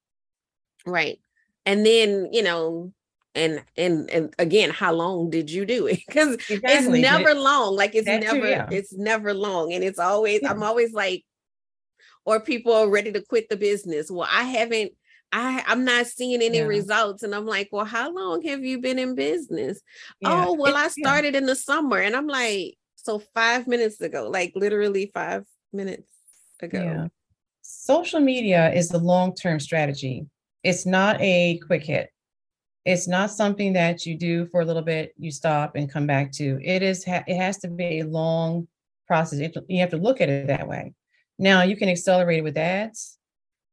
[0.86, 1.18] Right.
[1.66, 2.92] And then, you know,
[3.34, 6.68] and and and again how long did you do it because Exactly.
[6.72, 8.68] it's never long like it's never yeah.
[8.72, 10.50] it's never long and it's always Yeah.
[10.50, 11.24] i'm always like
[12.24, 14.90] or people are ready to quit the business well i haven't
[15.30, 16.64] i i'm not seeing any Yeah.
[16.64, 19.80] results and i'm like well how long have you been in business
[20.24, 24.50] oh well i started in the summer and i'm like so five minutes ago like
[24.56, 26.10] literally five minutes
[26.60, 27.06] ago Yeah.
[27.82, 30.26] Social media is a long-term strategy.
[30.62, 32.10] It's not a quick hit.
[32.84, 36.30] It's not something that you do for a little bit, you stop and come back
[36.32, 36.60] to.
[36.62, 38.68] It is it has to be a long
[39.06, 39.40] process.
[39.66, 40.92] You have to look at it that way.
[41.38, 43.16] Now you can accelerate it with ads.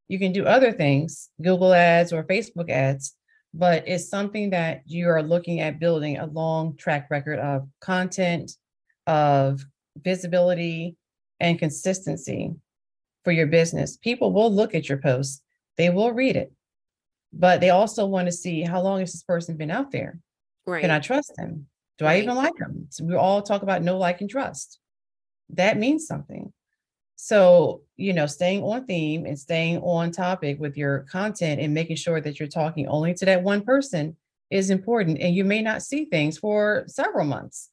[0.08, 3.14] You can do other things, Google ads or Facebook ads,
[3.54, 8.54] but it's something that you are looking at building a long track record of content,
[9.06, 9.66] of
[10.02, 10.96] visibility,
[11.42, 12.56] and consistency
[13.28, 13.98] for your business.
[13.98, 15.42] People will look at your posts,
[15.76, 16.54] they will read it,
[17.34, 20.22] but they also want to see how long has this person been out there?
[20.66, 21.68] right Can I trust them?
[21.98, 22.88] Do I even like them?
[22.90, 24.80] So we all talk about know like and trust.
[25.50, 26.54] That means something.
[27.18, 31.98] So, you know, staying on theme and staying on topic with your content and making
[31.98, 34.16] sure that you're talking only to that one person
[34.50, 35.20] is important.
[35.20, 37.72] And you may not see things for several months.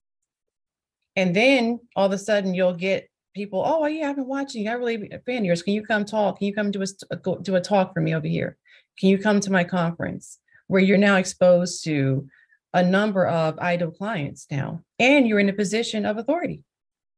[1.14, 4.68] And then all of a sudden you'll get people, oh yeah, I've been watching.
[4.68, 5.62] I really a fan of yours.
[5.62, 6.38] Can you come talk?
[6.38, 8.56] Can you come do a, do a talk for me over here?
[8.98, 12.26] Can you come to my conference where you're now exposed to
[12.74, 16.64] a number of idol clients now, and you're in a position of authority.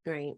[0.04, 0.34] right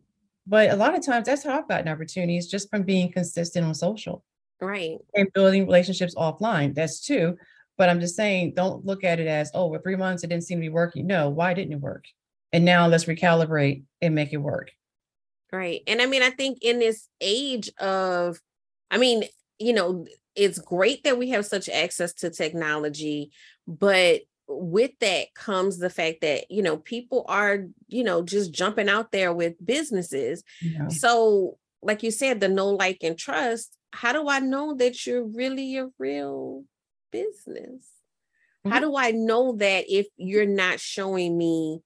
[0.46, 3.74] But a lot of times that's how I've gotten opportunities just from being consistent on
[3.74, 4.24] social
[4.60, 6.74] right and building relationships offline.
[6.74, 7.36] That's two.
[7.76, 10.44] But I'm just saying, don't look at it as, oh, well, three months it didn't
[10.44, 11.06] seem to be working.
[11.06, 12.04] No, why didn't it work?
[12.52, 14.72] And now let's recalibrate and make it work.
[15.52, 15.82] Right.
[15.86, 18.38] And I mean, I think in this age of,
[18.90, 19.24] I mean,
[19.58, 23.30] you know, it's great that we have such access to technology,
[23.66, 28.88] but with that comes the fact that, you know, people are, you know, just jumping
[28.88, 30.42] out there with businesses.
[30.60, 30.90] Yeah.
[30.90, 35.24] So, like you said, the know like and trust, how do I know that you're
[35.24, 36.64] really a real
[37.10, 37.88] business?
[38.64, 38.80] How Mhm.
[38.80, 41.80] do I know that if you're not showing me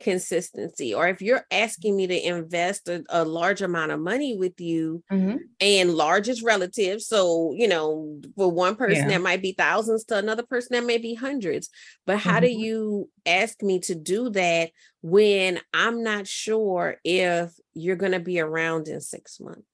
[0.00, 4.60] consistency or if you're asking me to invest a, a large amount of money with
[4.60, 5.38] you Mhm.
[5.60, 9.16] and large is relative so you know for one person Yeah.
[9.18, 11.68] that might be thousands to another person that may be hundreds
[12.06, 12.58] but how do Mhm.
[12.60, 14.70] you ask me to do that
[15.02, 19.64] when i'm not sure if you're going to be around in six months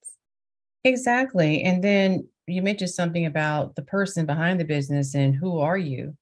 [0.83, 1.63] Exactly.
[1.63, 6.15] And then you mentioned something about the person behind the business and who are you?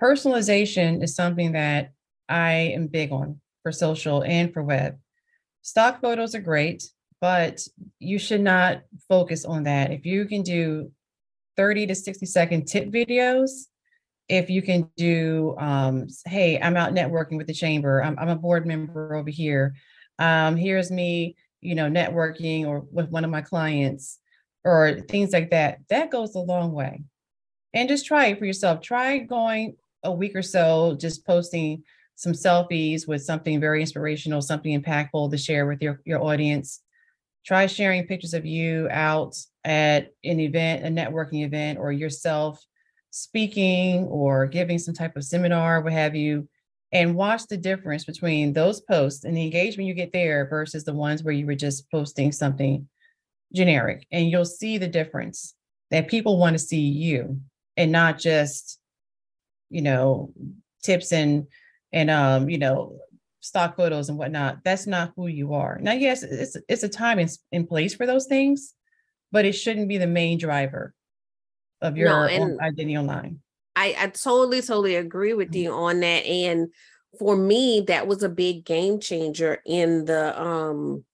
[0.00, 1.92] Personalization is something that
[2.30, 4.98] I am big on for social and for web.
[5.62, 6.84] Stock photos are great,
[7.20, 7.60] but
[7.98, 9.90] you should not focus on that.
[9.90, 10.90] If you can do
[11.56, 13.66] 30 to 60 second tip videos,
[14.28, 18.36] if you can do, um, hey, I'm out networking with the chamber, I'm, I'm a
[18.36, 19.74] board member over here.
[20.18, 24.18] Um, here's me, you know, networking or with one of my clients
[24.64, 27.02] or things like that, that goes a long way.
[27.74, 28.80] And just try it for yourself.
[28.80, 31.84] Try going a week or so, just posting
[32.20, 36.82] some selfies with something very inspirational, something impactful to share with your, your audience.
[37.46, 42.62] Try sharing pictures of you out at an event, a networking event, or yourself
[43.10, 46.46] speaking or giving some type of seminar, what have you,
[46.92, 50.92] and watch the difference between those posts and the engagement you get there versus the
[50.92, 52.86] ones where you were just posting something
[53.54, 54.06] generic.
[54.12, 55.54] And you'll see the difference
[55.90, 57.40] that people want to see you
[57.78, 58.78] and not just,
[59.70, 60.34] you know,
[60.82, 61.46] tips and
[61.92, 62.98] and um, you know,
[63.40, 64.58] stock photos and whatnot.
[64.64, 65.78] That's not who you are.
[65.80, 68.74] Now, yes, it's it's a time and place for those things,
[69.32, 70.94] but it shouldn't be the main driver
[71.80, 73.40] of No, your and- identity online.
[73.76, 76.26] I, I totally, totally agree with you on that.
[76.26, 76.68] And
[77.18, 81.04] for me, that was a big game changer in the um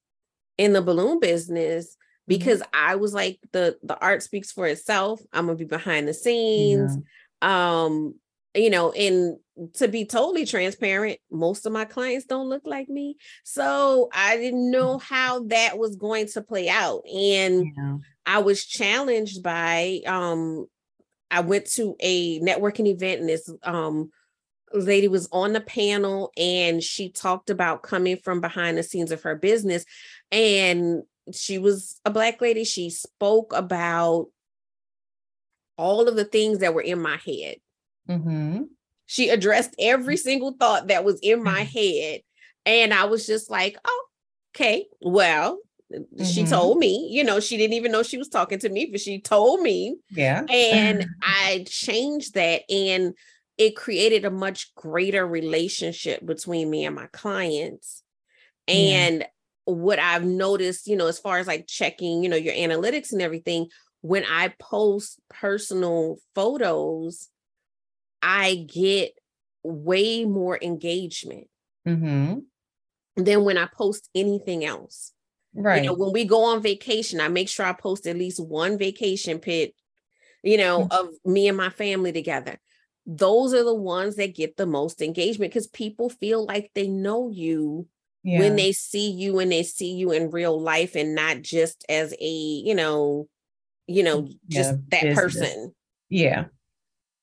[0.58, 1.96] in the balloon business
[2.26, 5.20] because I was like the the art speaks for itself.
[5.32, 6.96] I'm gonna be behind the scenes.
[7.42, 8.16] Um,
[8.56, 9.36] you know, and
[9.74, 13.16] to be totally transparent, most of my clients don't look like me.
[13.44, 17.02] So I didn't know how that was going to play out.
[17.06, 17.98] And Yeah.
[18.24, 20.66] I was challenged by um
[21.30, 24.10] I went to a networking event and this um
[24.72, 29.22] lady was on the panel and she talked about coming from behind the scenes of
[29.22, 29.84] her business
[30.32, 31.02] and
[31.32, 34.26] she was a black lady she spoke about
[35.78, 37.56] all of the things that were in my head
[38.08, 38.62] hmm
[39.06, 42.20] she addressed every single thought that was in my head
[42.64, 44.06] and i was just like oh
[44.54, 45.58] okay well
[46.22, 46.50] she Mhm.
[46.50, 49.20] told me you know she didn't even know she was talking to me but she
[49.20, 50.42] told me Yeah.
[50.52, 52.62] and I changed that.
[52.70, 53.14] And
[53.58, 58.02] it created a much greater relationship between me and my clients.
[58.68, 59.26] And yeah.
[59.64, 63.22] what I've noticed, you know, as far as like checking, you know, your analytics and
[63.22, 63.68] everything,
[64.02, 67.28] when I post personal photos,
[68.28, 69.12] I get
[69.62, 71.46] way more engagement
[71.86, 72.40] mm-hmm.
[73.22, 75.12] than when I post anything else.
[75.54, 75.84] Right.
[75.84, 78.78] You know, when we go on vacation, I make sure I post at least one
[78.78, 79.74] vacation pic,
[80.42, 80.92] you know, mm-hmm.
[80.92, 82.58] of me and my family together.
[83.06, 87.30] Those are the ones that get the most engagement because people feel like they know
[87.30, 87.86] you
[88.24, 88.40] yeah.
[88.40, 92.12] when they see you and they see you in real life and not just as
[92.20, 93.28] a, you know,
[93.86, 95.20] you know, mm, just yeah, that business.
[95.20, 95.74] person.
[96.08, 96.46] Yeah.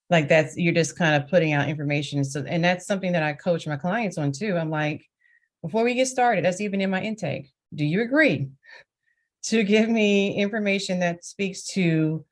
[0.10, 2.24] Like that's you're just kind of putting out information.
[2.24, 4.58] So and that's something that I coach my clients on too.
[4.58, 5.04] I'm like,
[5.62, 8.50] before we get started, that's even in my intake do you agree
[9.44, 12.26] to give me information that speaks to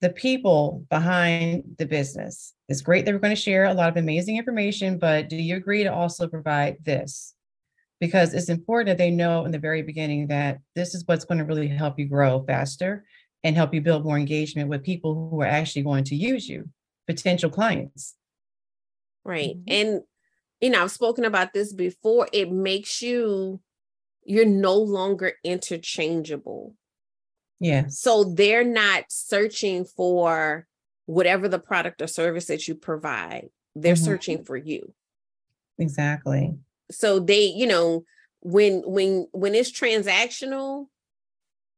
[0.00, 2.54] the people behind the business?
[2.68, 5.56] It's great that we're going to share a lot of amazing information, but do you
[5.56, 7.34] agree to also provide this?
[8.00, 11.38] Because it's important that they know in the very beginning that this is what's going
[11.38, 13.04] to really help you grow faster
[13.44, 16.68] and help you build more engagement with people who are actually going to use you,
[17.06, 18.14] potential clients.
[19.24, 19.56] Right.
[19.56, 19.72] Mm-hmm.
[19.72, 20.00] And,
[20.60, 22.28] you know, I've spoken about this before.
[22.32, 23.60] It makes you
[24.24, 26.74] you're no longer interchangeable.
[27.60, 27.86] Yeah.
[27.88, 30.66] So they're not searching for
[31.06, 33.50] whatever the product or service that you provide.
[33.74, 34.04] They're mm-hmm.
[34.04, 34.92] searching for you.
[35.78, 36.54] Exactly.
[36.90, 38.04] So they, you know,
[38.40, 40.86] when when when it's transactional,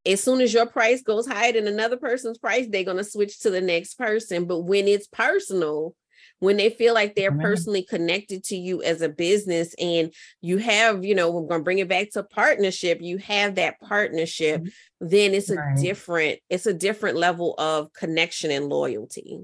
[0.06, 3.40] as soon as your price goes higher than another person's price, they're going to switch
[3.40, 4.44] to the next person.
[4.44, 5.94] But when it's personal,
[6.40, 11.04] when they feel like they're personally connected to you as a business and you have,
[11.04, 15.08] you know, we're going to bring it back to partnership, you have that partnership, mm-hmm.
[15.08, 15.78] then it's a right.
[15.78, 19.40] different, it's a different level of connection and loyalty.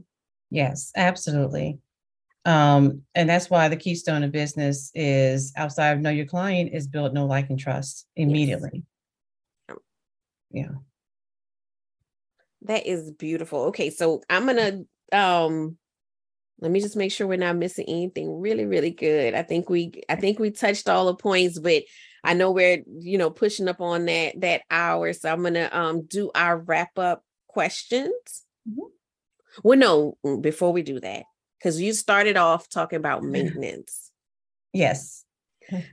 [0.51, 1.79] Yes, absolutely.
[2.45, 6.87] Um, and that's why the keystone of business is outside of know your client is
[6.87, 8.71] build know like and trust immediately.
[8.75, 8.83] Yes.
[10.51, 10.73] Yeah.
[12.63, 13.65] That is beautiful.
[13.67, 14.83] Okay, so I'm gonna
[15.13, 15.79] um
[16.61, 19.93] let me just make sure we're not missing anything really really good i think we
[20.09, 21.83] i think we touched all the points but
[22.23, 26.07] i know we're you know pushing up on that that hour so i'm gonna um
[26.07, 28.83] do our wrap up questions mm-hmm.
[29.65, 31.25] well no mm, before we do that
[31.59, 34.11] because you started off talking about maintenance
[34.73, 35.25] yes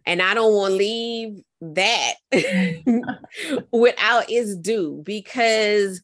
[0.05, 2.13] and i don't want to leave that
[3.71, 6.01] without its due because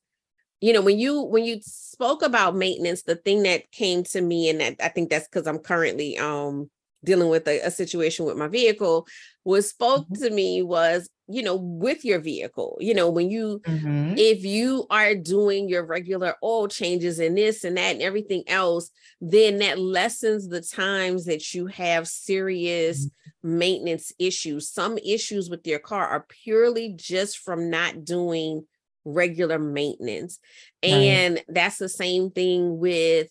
[0.62, 4.50] you know when you when you spoke about maintenance the thing that came to me
[4.50, 6.70] and that i think that's because i'm currently um
[7.04, 9.08] dealing with a, a, situation with my vehicle
[9.44, 10.24] was spoke mm-hmm.
[10.24, 14.14] to me was you know with your vehicle you know when you mm-hmm.
[14.18, 18.90] if you are doing your regular oil changes and this and that and everything else
[19.22, 23.58] then that lessens the times that you have serious mm-hmm.
[23.58, 28.66] maintenance issues some issues with your car are purely just from not doing
[29.06, 30.40] regular maintenance.
[30.82, 31.46] And right.
[31.48, 33.30] that's the same thing with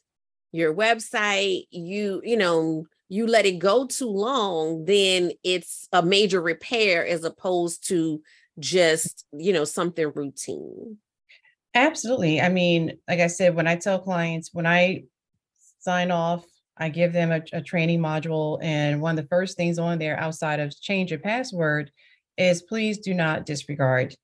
[0.53, 1.64] your website.
[1.70, 7.25] You, you know, you let it go too long, then it's a major repair as
[7.25, 8.23] opposed to
[8.59, 10.97] just, you know, something routine.
[11.75, 12.41] Absolutely.
[12.41, 15.05] I mean, like I said, when I tell clients, when I
[15.81, 16.47] sign off,
[16.79, 18.59] I give them a, a, training module.
[18.63, 21.91] And one of the first things on there outside of change your password
[22.39, 24.17] is please do not disregard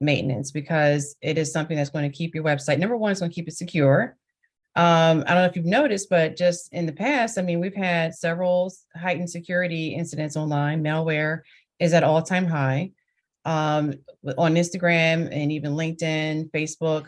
[0.00, 2.78] maintenance because it is something that's going to keep your website.
[2.78, 4.16] Number one, it's going to keep it secure.
[4.76, 7.74] Um, I don't know if you've noticed, but just in the past, I mean, we've
[7.74, 10.82] had several heightened security incidents online.
[10.82, 11.40] Malware
[11.80, 12.92] is at all time high.
[13.44, 13.94] Um,
[14.36, 17.06] on Instagram and even LinkedIn, Facebook,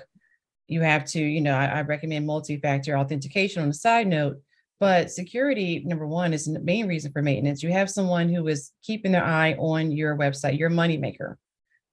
[0.67, 4.39] you have to, you know, I, I recommend multi factor authentication on a side note.
[4.81, 7.63] But security, number one, is the main reason for maintenance.
[7.63, 11.37] You have someone who is keeping their eye on your website, your moneymaker.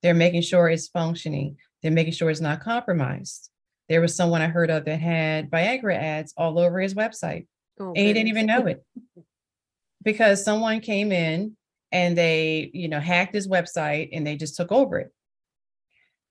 [0.02, 1.58] They're making sure it's functioning.
[1.84, 3.52] They're making sure it's not compromised.
[3.90, 7.48] There was someone I heard of that had Viagra ads all over his website.
[7.80, 8.86] Oh, and he didn't even know it
[10.04, 11.56] because someone came in
[11.92, 15.12] and they, you know, hacked his website and they just took over it.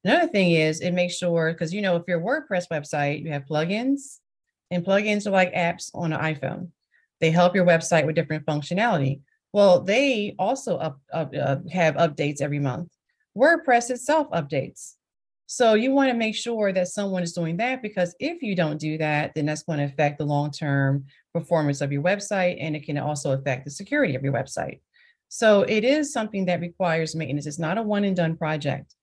[0.05, 3.47] Another thing is it makes sure because you know if your WordPress website, you have
[3.47, 4.19] plugins,
[4.71, 6.69] and plugins are like apps on an iPhone.
[7.21, 9.21] They help your website with different functionality.
[9.53, 12.93] Well, they also up, up uh, have updates every month.
[13.37, 14.95] WordPress itself updates.
[15.51, 18.78] So you want to make sure that someone is doing that because if you don't
[18.78, 22.84] do that, then that's going to affect the long-term performance of your website and it
[22.84, 24.80] can also affect the security of your website.
[25.30, 27.46] So it is something that requires maintenance.
[27.46, 28.94] It's not a one and done project.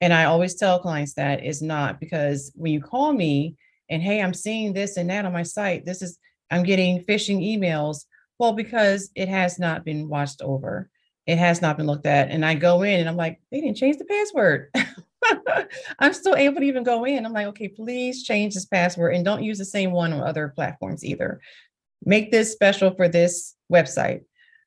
[0.00, 3.56] And I always tell clients that it's not because when you call me
[3.90, 6.18] and hey, I'm seeing this and that on my site, this is
[6.50, 8.06] I'm getting phishing emails.
[8.38, 10.88] Well, because it has not been watched over,
[11.26, 12.30] it has not been looked at.
[12.30, 14.70] And I go in and I'm like, they didn't change the password.
[15.98, 17.24] I'm still able to even go in.
[17.24, 20.48] I'm like, okay, please change this password and don't use the same one on other
[20.48, 21.40] platforms either.
[22.04, 24.22] Make this special for this website.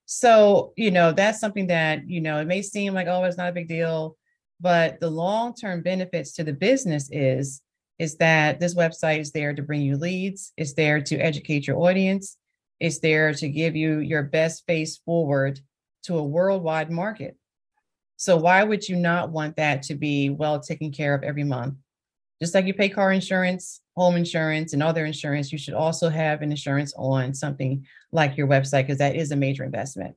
[0.06, 3.49] So, you know, that's something that, you know, it may seem like, oh, it's not
[3.49, 4.18] a big deal,
[4.60, 7.62] but the long-term benefits to the business is
[7.99, 11.78] is that this website is there to bring you leads, it's there to educate your
[11.78, 12.38] audience,
[12.80, 15.60] it's there to give you your best face forward
[16.04, 17.38] to a worldwide market.
[18.18, 21.76] So why would you not want that to be well taken care of every month?
[22.41, 26.41] Just like you pay car insurance, home insurance, and other insurance, you should also have
[26.41, 30.16] an insurance on something like your website because that is a major investment.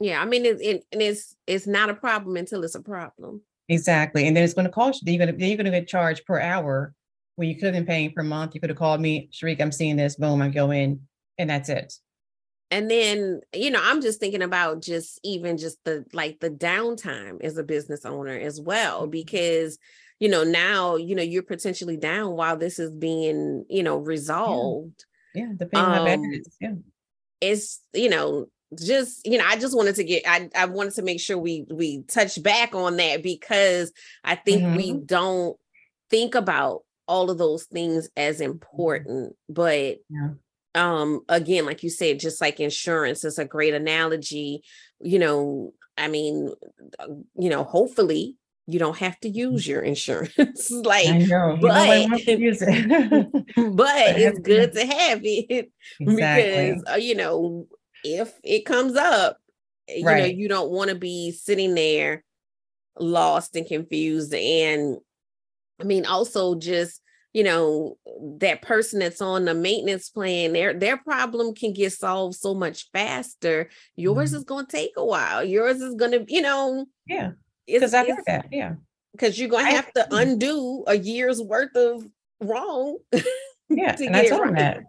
[0.00, 3.42] Yeah, I mean, it, it, and it's it's not a problem until it's a problem.
[3.68, 5.12] Exactly, and then it's going to cost you.
[5.12, 6.92] You're going to you're going to get charged per hour
[7.36, 8.54] when you could have been paying per month.
[8.54, 9.60] You could have called me, Charique.
[9.60, 10.16] I'm seeing this.
[10.16, 11.00] Boom, I go in,
[11.38, 11.94] and that's it.
[12.72, 17.42] And then you know, I'm just thinking about just even just the like the downtime
[17.44, 19.10] as a business owner as well, mm-hmm.
[19.10, 19.78] because
[20.18, 25.04] you know now you know you're potentially down while this is being you know resolved.
[25.34, 26.52] Yeah, yeah depending um, how bad it um.
[26.60, 26.74] Yeah,
[27.42, 28.46] it's you know
[28.82, 31.66] just you know i just wanted to get i i wanted to make sure we
[31.70, 33.92] we touch back on that because
[34.24, 34.76] i think mm-hmm.
[34.76, 35.58] we don't
[36.08, 38.52] think about all of those things as mm-hmm.
[38.52, 40.30] important but yeah.
[40.74, 44.62] Um again like you said just like insurance is a great analogy
[45.00, 46.52] you know i mean
[46.98, 53.32] uh, you know hopefully you don't have to use your insurance like but, use it.
[53.76, 55.70] but it's good to have it
[56.00, 56.70] exactly.
[56.70, 57.66] because uh, you know
[58.04, 59.38] if it comes up,
[59.88, 60.18] you right.
[60.20, 62.24] know, you don't want to be sitting there
[62.98, 64.34] lost and confused.
[64.34, 64.98] And
[65.80, 67.00] I mean, also just,
[67.32, 67.96] you know,
[68.38, 72.90] that person that's on the maintenance plan, their their problem can get solved so much
[72.92, 73.70] faster.
[73.96, 74.36] Yours mm-hmm.
[74.36, 75.42] is gonna take a while.
[75.42, 77.32] Yours is gonna, you know, yeah.
[77.66, 78.74] Because I've heard that, yeah.
[79.12, 82.04] Because you're gonna have to undo a year's worth of
[82.40, 82.98] wrong.
[83.74, 84.48] Yeah, and I told right.
[84.50, 84.82] him that.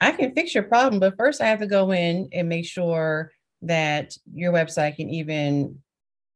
[0.00, 3.32] I can fix your problem, but first I have to go in and make sure
[3.62, 5.78] that your website can even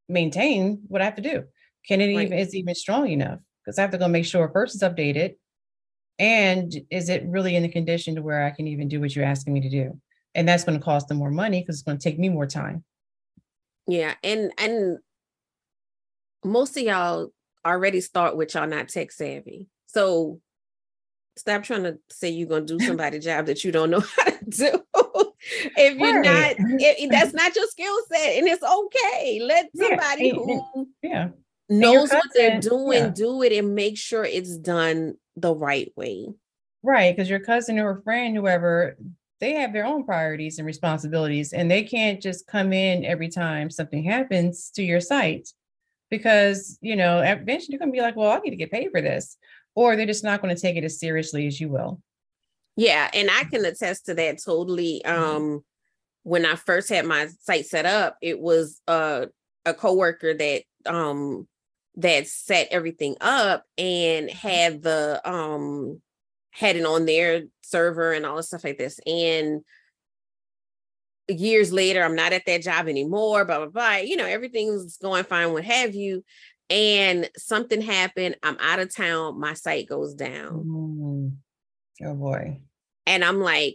[0.08, 1.44] maintain what I have to do.
[1.86, 2.26] Can it right.
[2.26, 3.40] even is even strong enough?
[3.62, 5.34] Because I have to go make sure first it's updated
[6.18, 9.24] and is it really in the condition to where I can even do what you're
[9.24, 10.00] asking me to do?
[10.34, 12.46] And that's going to cost them more money because it's going to take me more
[12.46, 12.84] time.
[13.86, 14.98] Yeah, and and
[16.44, 17.32] most of y'all
[17.66, 19.68] already start with y'all not tech savvy.
[19.86, 20.40] So
[21.36, 24.44] Stop trying to say you're gonna do somebody's job that you don't know how to
[24.44, 24.84] do.
[25.76, 26.58] if you're right.
[26.58, 29.40] not, if, that's not your skill set, and it's okay.
[29.42, 30.34] Let somebody yeah.
[30.34, 31.28] who yeah.
[31.68, 33.10] knows what they're doing yeah.
[33.10, 36.28] do it and make sure it's done the right way.
[36.82, 38.96] Right, because your cousin or friend, whoever,
[39.40, 43.70] they have their own priorities and responsibilities, and they can't just come in every time
[43.70, 45.48] something happens to your site
[46.10, 49.00] because you know eventually you're gonna be like, well, I need to get paid for
[49.00, 49.36] this
[49.74, 52.00] or they're just not going to take it as seriously as you will.
[52.76, 55.04] Yeah, and I can attest to that totally.
[55.04, 55.62] Um,
[56.22, 59.26] when I first had my site set up, it was uh,
[59.66, 61.46] a coworker that um
[61.96, 66.00] that set everything up and had the um
[66.50, 68.98] had it on their server and all the stuff like this.
[69.06, 69.62] And
[71.28, 73.96] years later, I'm not at that job anymore, blah blah blah.
[73.96, 76.24] You know, everything's going fine, what have you
[76.72, 78.36] and something happened.
[78.42, 79.38] I'm out of town.
[79.38, 80.64] My site goes down.
[80.64, 81.36] Mm.
[82.02, 82.62] Oh boy.
[83.06, 83.74] And I'm like,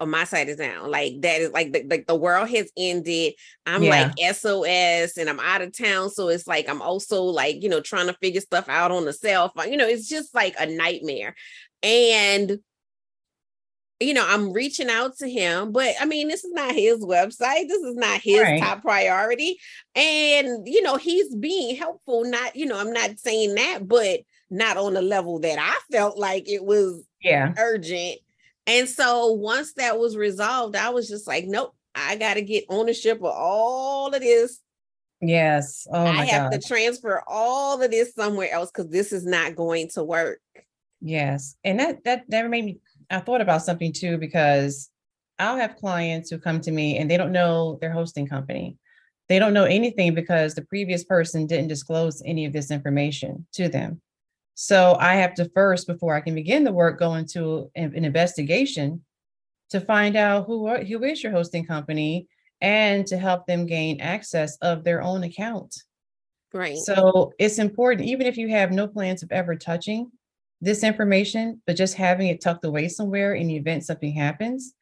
[0.00, 0.90] oh, my side is down.
[0.90, 3.34] Like that is like the, like the world has ended.
[3.64, 4.12] I'm yeah.
[4.18, 6.10] like SOS and I'm out of town.
[6.10, 9.12] So it's like I'm also like, you know, trying to figure stuff out on the
[9.12, 9.70] cell phone.
[9.70, 11.34] You know, it's just like a nightmare.
[11.82, 12.58] And
[13.98, 17.68] you know, I'm reaching out to him, but I mean, this is not his website.
[17.68, 18.60] This is not his right.
[18.60, 19.58] top priority.
[19.94, 22.24] And, you know, he's being helpful.
[22.24, 24.20] Not, you know, I'm not saying that, but
[24.50, 28.18] not on the level that I felt like it was yeah urgent.
[28.66, 32.64] And so once that was resolved, I was just like, nope, I got to get
[32.68, 34.60] ownership of all of this.
[35.20, 35.86] Yes.
[35.90, 36.60] Oh I have God.
[36.60, 40.40] to transfer all of this somewhere else because this is not going to work.
[41.00, 41.56] Yes.
[41.64, 42.78] And that that that made me
[43.10, 44.90] I thought about something too because
[45.38, 48.76] I'll have clients who come to me and they don't know their hosting company.
[49.28, 53.68] They don't know anything because the previous person didn't disclose any of this information to
[53.68, 54.00] them.
[54.58, 59.04] So I have to first, before I can begin the work, go into an, investigation
[59.68, 62.26] to find out who are, who is your hosting company
[62.62, 65.76] and to help them gain access of their own account.
[66.54, 66.78] Right.
[66.78, 70.10] So it's important, even if you have no plans of ever touching
[70.62, 74.72] this information, but just having it tucked away somewhere in the event something happens,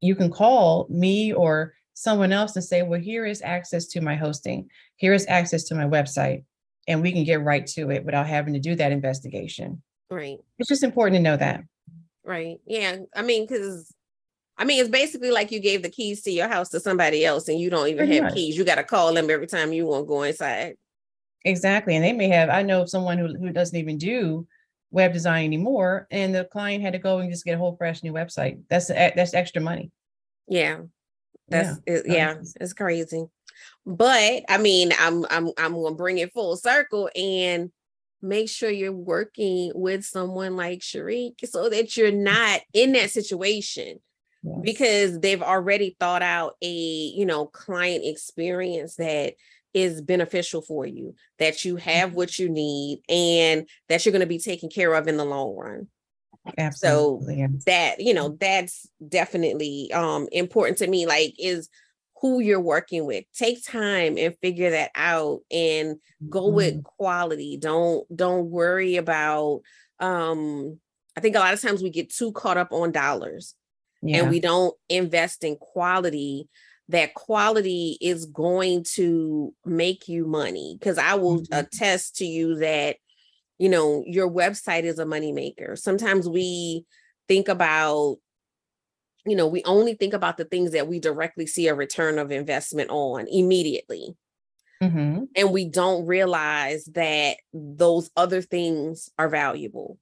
[0.00, 4.16] you can call me or someone else and say, well, here is access to my
[4.16, 4.68] hosting.
[4.96, 6.42] Here is access to my website.
[6.88, 9.82] And we can get right to it without having to do that investigation.
[10.10, 10.38] Right.
[10.58, 11.62] It's just important to know that.
[12.24, 12.58] Right.
[12.66, 12.96] Yeah.
[13.14, 13.94] I mean, because
[14.56, 17.48] I mean, it's basically like you gave the keys to your house to somebody else
[17.48, 18.34] and you don't even Pretty have much.
[18.34, 18.56] keys.
[18.56, 20.76] You got to call them every time you want to go inside.
[21.44, 21.96] Exactly.
[21.96, 24.46] And they may have, I know someone who, who doesn't even do
[24.90, 28.02] web design anymore, and the client had to go and just get a whole fresh
[28.02, 28.60] new website.
[28.68, 29.90] That's that's extra money.
[30.48, 30.80] Yeah.
[31.48, 33.24] That's yeah, it, yeah it's crazy.
[33.86, 37.70] But I mean, I'm I'm I'm gonna bring it full circle and
[38.22, 43.98] make sure you're working with someone like Charique so that you're not in that situation
[44.42, 44.56] yes.
[44.62, 49.34] because they've already thought out a you know client experience that
[49.72, 52.16] is beneficial for you that you have mm-hmm.
[52.16, 55.54] what you need and that you're going to be taken care of in the long
[55.56, 55.86] run
[56.58, 57.36] Absolutely.
[57.36, 61.68] so that you know that's definitely um important to me like is
[62.20, 65.96] who you're working with take time and figure that out and
[66.28, 66.56] go mm-hmm.
[66.56, 69.60] with quality don't don't worry about
[70.00, 70.78] um
[71.16, 73.54] i think a lot of times we get too caught up on dollars
[74.02, 74.18] yeah.
[74.18, 76.48] and we don't invest in quality
[76.88, 81.54] that quality is going to make you money because i will mm-hmm.
[81.54, 82.96] attest to you that
[83.58, 86.84] you know your website is a moneymaker sometimes we
[87.28, 88.16] think about
[89.26, 92.30] you know we only think about the things that we directly see a return of
[92.30, 94.14] investment on immediately
[94.82, 95.24] mm-hmm.
[95.36, 99.98] and we don't realize that those other things are valuable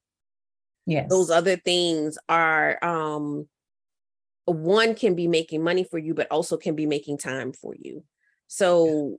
[0.87, 3.47] yes those other things are um
[4.53, 8.05] one can be making money for you, but also can be making time for you.
[8.47, 9.19] So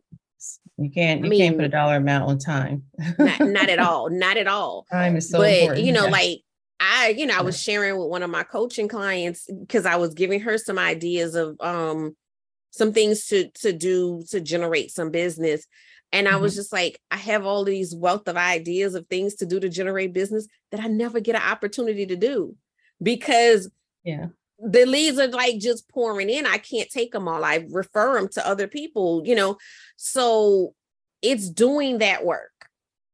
[0.77, 2.83] you can't you I mean, can't put a dollar amount on time.
[3.19, 4.09] not, not at all.
[4.09, 4.85] Not at all.
[4.91, 5.85] Time is so but, important.
[5.85, 6.11] You know, yeah.
[6.11, 6.41] like
[6.79, 10.13] I, you know, I was sharing with one of my coaching clients because I was
[10.13, 12.15] giving her some ideas of um
[12.71, 15.65] some things to to do to generate some business.
[16.11, 16.59] And I was mm-hmm.
[16.59, 20.11] just like, I have all these wealth of ideas of things to do to generate
[20.11, 22.55] business that I never get an opportunity to do
[23.01, 23.69] because
[24.03, 24.27] yeah
[24.61, 26.45] the leads are like just pouring in.
[26.45, 27.43] I can't take them all.
[27.43, 29.57] I refer them to other people, you know.
[29.95, 30.73] So
[31.21, 32.51] it's doing that work.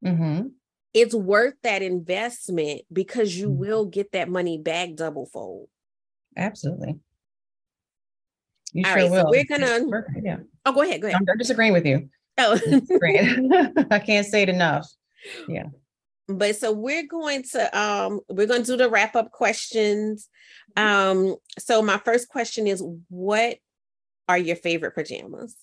[0.04, 0.48] Mm-hmm.
[0.96, 3.60] It's worth that investment because you mm-hmm.
[3.60, 5.68] will get that money back double fold.
[6.36, 6.96] Absolutely.
[8.74, 9.24] You all sure right, will.
[9.26, 10.04] So we're gonna.
[10.24, 10.38] Yeah.
[10.66, 11.02] Oh, go ahead.
[11.02, 11.20] Go ahead.
[11.30, 12.10] I'm disagreeing with you.
[12.38, 12.60] Oh,
[13.92, 14.88] I can't say it enough.
[15.48, 15.66] Yeah
[16.28, 20.30] but so we're going to um we're going to do the wrap up questions
[20.76, 23.58] um so my first question is what
[24.28, 25.56] are your favorite pajamas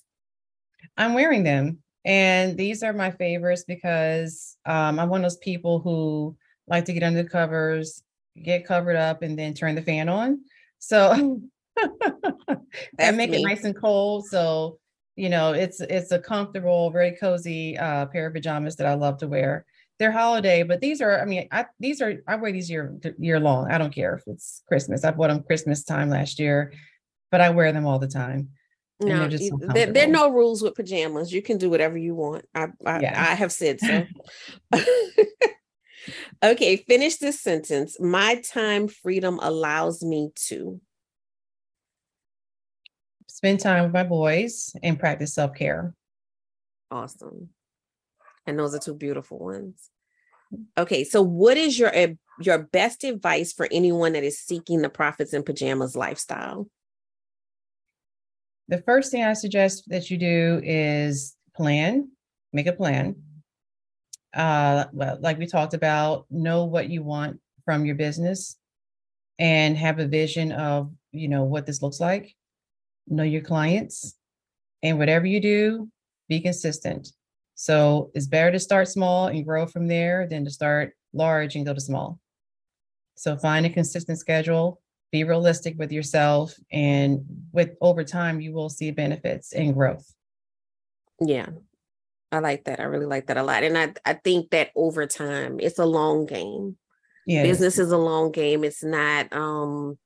[0.97, 5.79] i'm wearing them and these are my favorites because um i'm one of those people
[5.79, 6.37] who
[6.67, 8.03] like to get under the covers
[8.43, 10.41] get covered up and then turn the fan on
[10.79, 11.43] so
[12.99, 13.43] and make me.
[13.43, 14.79] it nice and cold so
[15.17, 19.19] you know it's it's a comfortable very cozy uh pair of pajamas that i love
[19.19, 19.65] to wear
[20.03, 23.39] they're holiday, but these are, I mean, I, these are, I wear these year, year
[23.39, 23.71] long.
[23.71, 25.05] I don't care if it's Christmas.
[25.05, 26.73] I bought them Christmas time last year,
[27.31, 28.49] but I wear them all the time.
[29.01, 31.33] No, so there, there, are no rules with pajamas.
[31.33, 32.45] You can do whatever you want.
[32.55, 33.15] I, I, yeah.
[33.31, 34.07] I have said so.
[36.43, 37.99] okay, finish this sentence.
[37.99, 40.81] My time freedom allows me to
[43.27, 45.95] spend time with my boys and practice self care.
[46.91, 47.49] Awesome.
[48.47, 49.91] And those are two beautiful ones.
[50.77, 52.09] Okay, so what is your uh,
[52.41, 56.69] your best advice for anyone that is seeking the profits in pajamas lifestyle?
[58.69, 62.11] The first thing I suggest that you do is plan,
[62.53, 63.17] make a plan.
[64.35, 68.57] Uh, well, like we talked about, know what you want from your business
[69.39, 72.35] and have a vision of, you know, what this looks like.
[73.09, 74.17] Know your clients
[74.83, 75.91] and whatever you do,
[76.29, 77.13] be consistent.
[77.55, 81.67] So it's better to start small and grow from there than to start large and
[81.67, 82.19] go to small.
[83.17, 84.81] So find a consistent schedule,
[85.13, 87.21] be realistic with yourself, and
[87.53, 90.13] with over time, you will see benefits and growth.
[91.21, 91.51] Yeah.
[92.33, 92.81] I like that.
[92.81, 93.63] I really like that a lot.
[93.63, 96.79] And I, I think that over time, it's a long game.
[97.27, 97.43] Yeah.
[97.43, 98.65] Business is a long game.
[98.65, 99.99] It's not um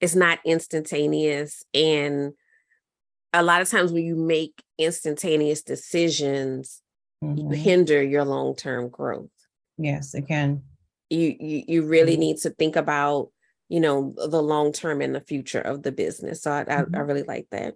[0.00, 1.64] it's not instantaneous.
[1.74, 2.32] And
[3.32, 6.80] a lot of times when you make instantaneous decisions,
[7.22, 7.50] mm-hmm.
[7.52, 9.28] you hinder your long-term growth.
[9.76, 10.62] Yes, it can.
[11.10, 12.20] You you, you really mm-hmm.
[12.20, 13.30] need to think about,
[13.68, 16.42] you know, the long term and the future of the business.
[16.42, 16.94] So I, mm-hmm.
[16.94, 17.74] I, I, really like that.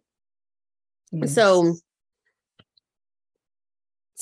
[1.11, 1.35] Yes.
[1.35, 1.77] So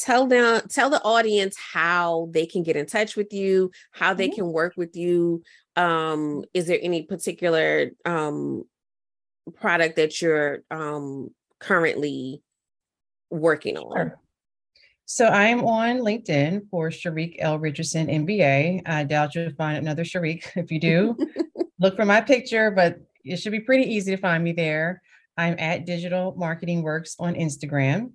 [0.00, 4.28] tell them tell the audience how they can get in touch with you how they
[4.28, 4.36] mm-hmm.
[4.36, 5.42] can work with you
[5.76, 8.64] um is there any particular um
[9.56, 12.42] product that you're um currently
[13.30, 14.20] working on sure.
[15.12, 17.58] So I'm on LinkedIn for Charique L.
[17.58, 18.82] Richardson MBA.
[18.86, 20.46] I doubt you'll find another Charique.
[20.54, 21.16] If you do,
[21.80, 25.02] look for my picture, but it should be pretty easy to find me there.
[25.36, 28.12] I'm at Digital Marketing Works on Instagram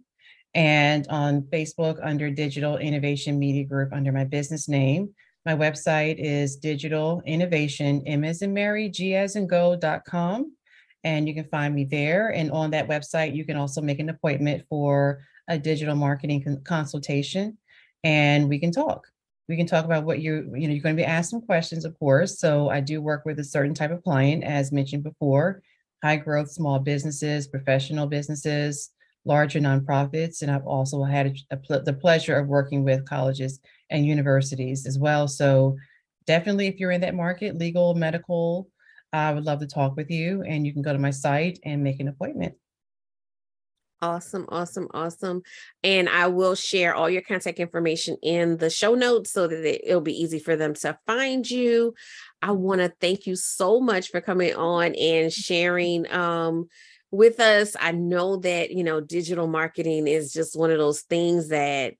[0.53, 5.09] and on Facebook under Digital Innovation Media Group under my business name.
[5.45, 10.55] My website is digital innovation, M as in Mary, G as in go.com.
[11.03, 12.29] And you can find me there.
[12.29, 17.57] And on that website, you can also make an appointment for a digital marketing consultation
[18.03, 19.07] and we can talk.
[19.47, 21.85] We can talk about what you, you know, you're going to be asked some questions,
[21.85, 22.39] of course.
[22.39, 25.61] So I do work with a certain type of client, as mentioned before,
[26.03, 28.91] high growth small businesses, professional businesses,
[29.23, 30.41] larger nonprofits.
[30.41, 34.97] And I've also had a, a, the pleasure of working with colleges and universities as
[34.97, 35.27] well.
[35.27, 35.77] So
[36.25, 38.69] definitely, if you're in that market, legal, medical,
[39.13, 40.41] I would love to talk with you.
[40.43, 42.55] And you can go to my site and make an appointment.
[44.01, 45.41] Awesome, awesome, awesome.
[45.83, 49.93] And I will share all your contact information in the show notes so that it,
[49.93, 51.93] will be easy for them to find you.
[52.41, 56.67] I want to thank you so much for coming on and sharing um,
[57.09, 57.75] with us.
[57.79, 61.93] I know that, you know, digital marketing is just one of those things that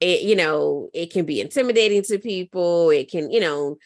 [0.00, 2.90] it, you know, it can be intimidating to people.
[2.90, 3.78] It can, you know,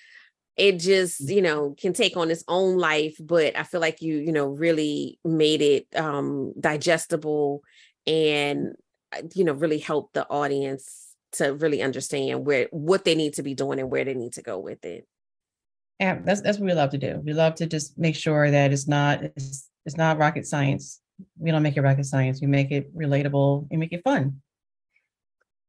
[0.60, 4.16] it just you know can take on its own life but i feel like you
[4.18, 7.62] you know really made it um digestible
[8.06, 8.74] and
[9.16, 13.42] uh, you know really help the audience to really understand where what they need to
[13.42, 15.06] be doing and where they need to go with it.
[15.98, 17.20] Yeah that's that's what we love to do.
[17.24, 21.00] We love to just make sure that it's not it's, it's not rocket science.
[21.38, 22.40] We don't make it rocket science.
[22.40, 24.42] We make it relatable and make it fun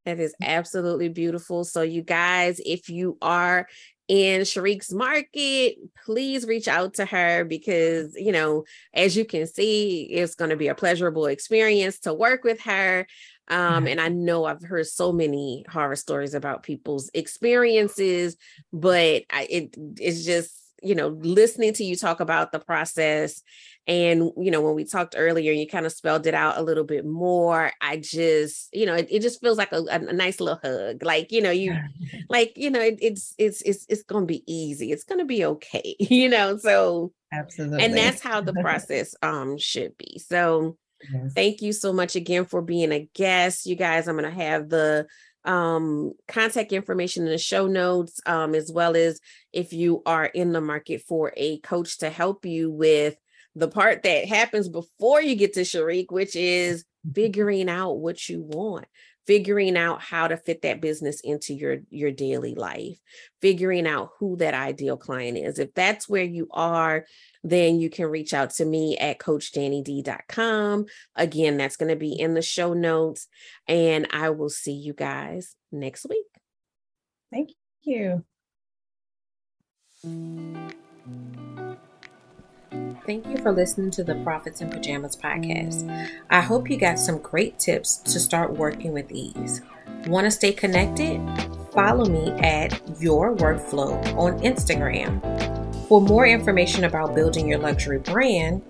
[0.06, 1.64] that is absolutely beautiful.
[1.64, 3.68] So, you guys, if you are
[4.08, 5.76] in Charique's market,
[6.06, 10.58] please reach out to her because, you know, as you can see, it's going to
[10.58, 13.08] be a pleasurable experience to work with her.
[13.48, 18.38] Um, and I know I've heard so many horror stories about people's experiences,
[18.72, 23.42] but I, it it's just you know listening to you talk about the process
[23.88, 26.84] and you know when we talked earlier you kind of spelled it out a little
[26.84, 30.60] bit more i just you know it, it just feels like a, a, nice little
[30.64, 31.76] hug like you know you
[32.30, 35.96] like you know it, it's it's it's it's gonna be easy it's gonna be okay
[36.00, 40.78] you know so absolutely and that's how the process um should be so
[41.12, 41.34] yes.
[41.34, 45.08] thank you so much again for being a guest you guys i'm gonna have the
[45.46, 49.20] um, contact information in the show notes, um, as well as
[49.52, 53.16] if you are in the market for a coach to help you with
[53.56, 57.14] the part that happens before you get to Charique, which is mm-hmm.
[57.14, 58.86] figuring out what you want
[59.32, 62.98] figuring out how to fit that business into your your daily life
[63.42, 67.06] figuring out who that ideal client is if that's where you are
[67.44, 70.86] then you can reach out to me at coachdannid.com.
[71.16, 73.28] Again, that's going to be in the show notes.
[73.68, 76.28] And I will see you guys next week.
[77.32, 77.52] Thank
[77.82, 78.24] you.
[83.06, 85.90] Thank you for listening to the Profits in Pajamas podcast.
[86.30, 89.62] I hope you got some great tips to start working with ease.
[90.08, 91.20] Want to stay connected?
[91.74, 95.22] Follow me at Your Workflow on Instagram
[95.92, 98.62] for more information about building your luxury brand,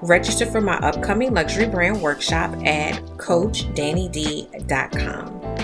[0.00, 5.57] register for my upcoming luxury brand workshop at CoachDanniD.com.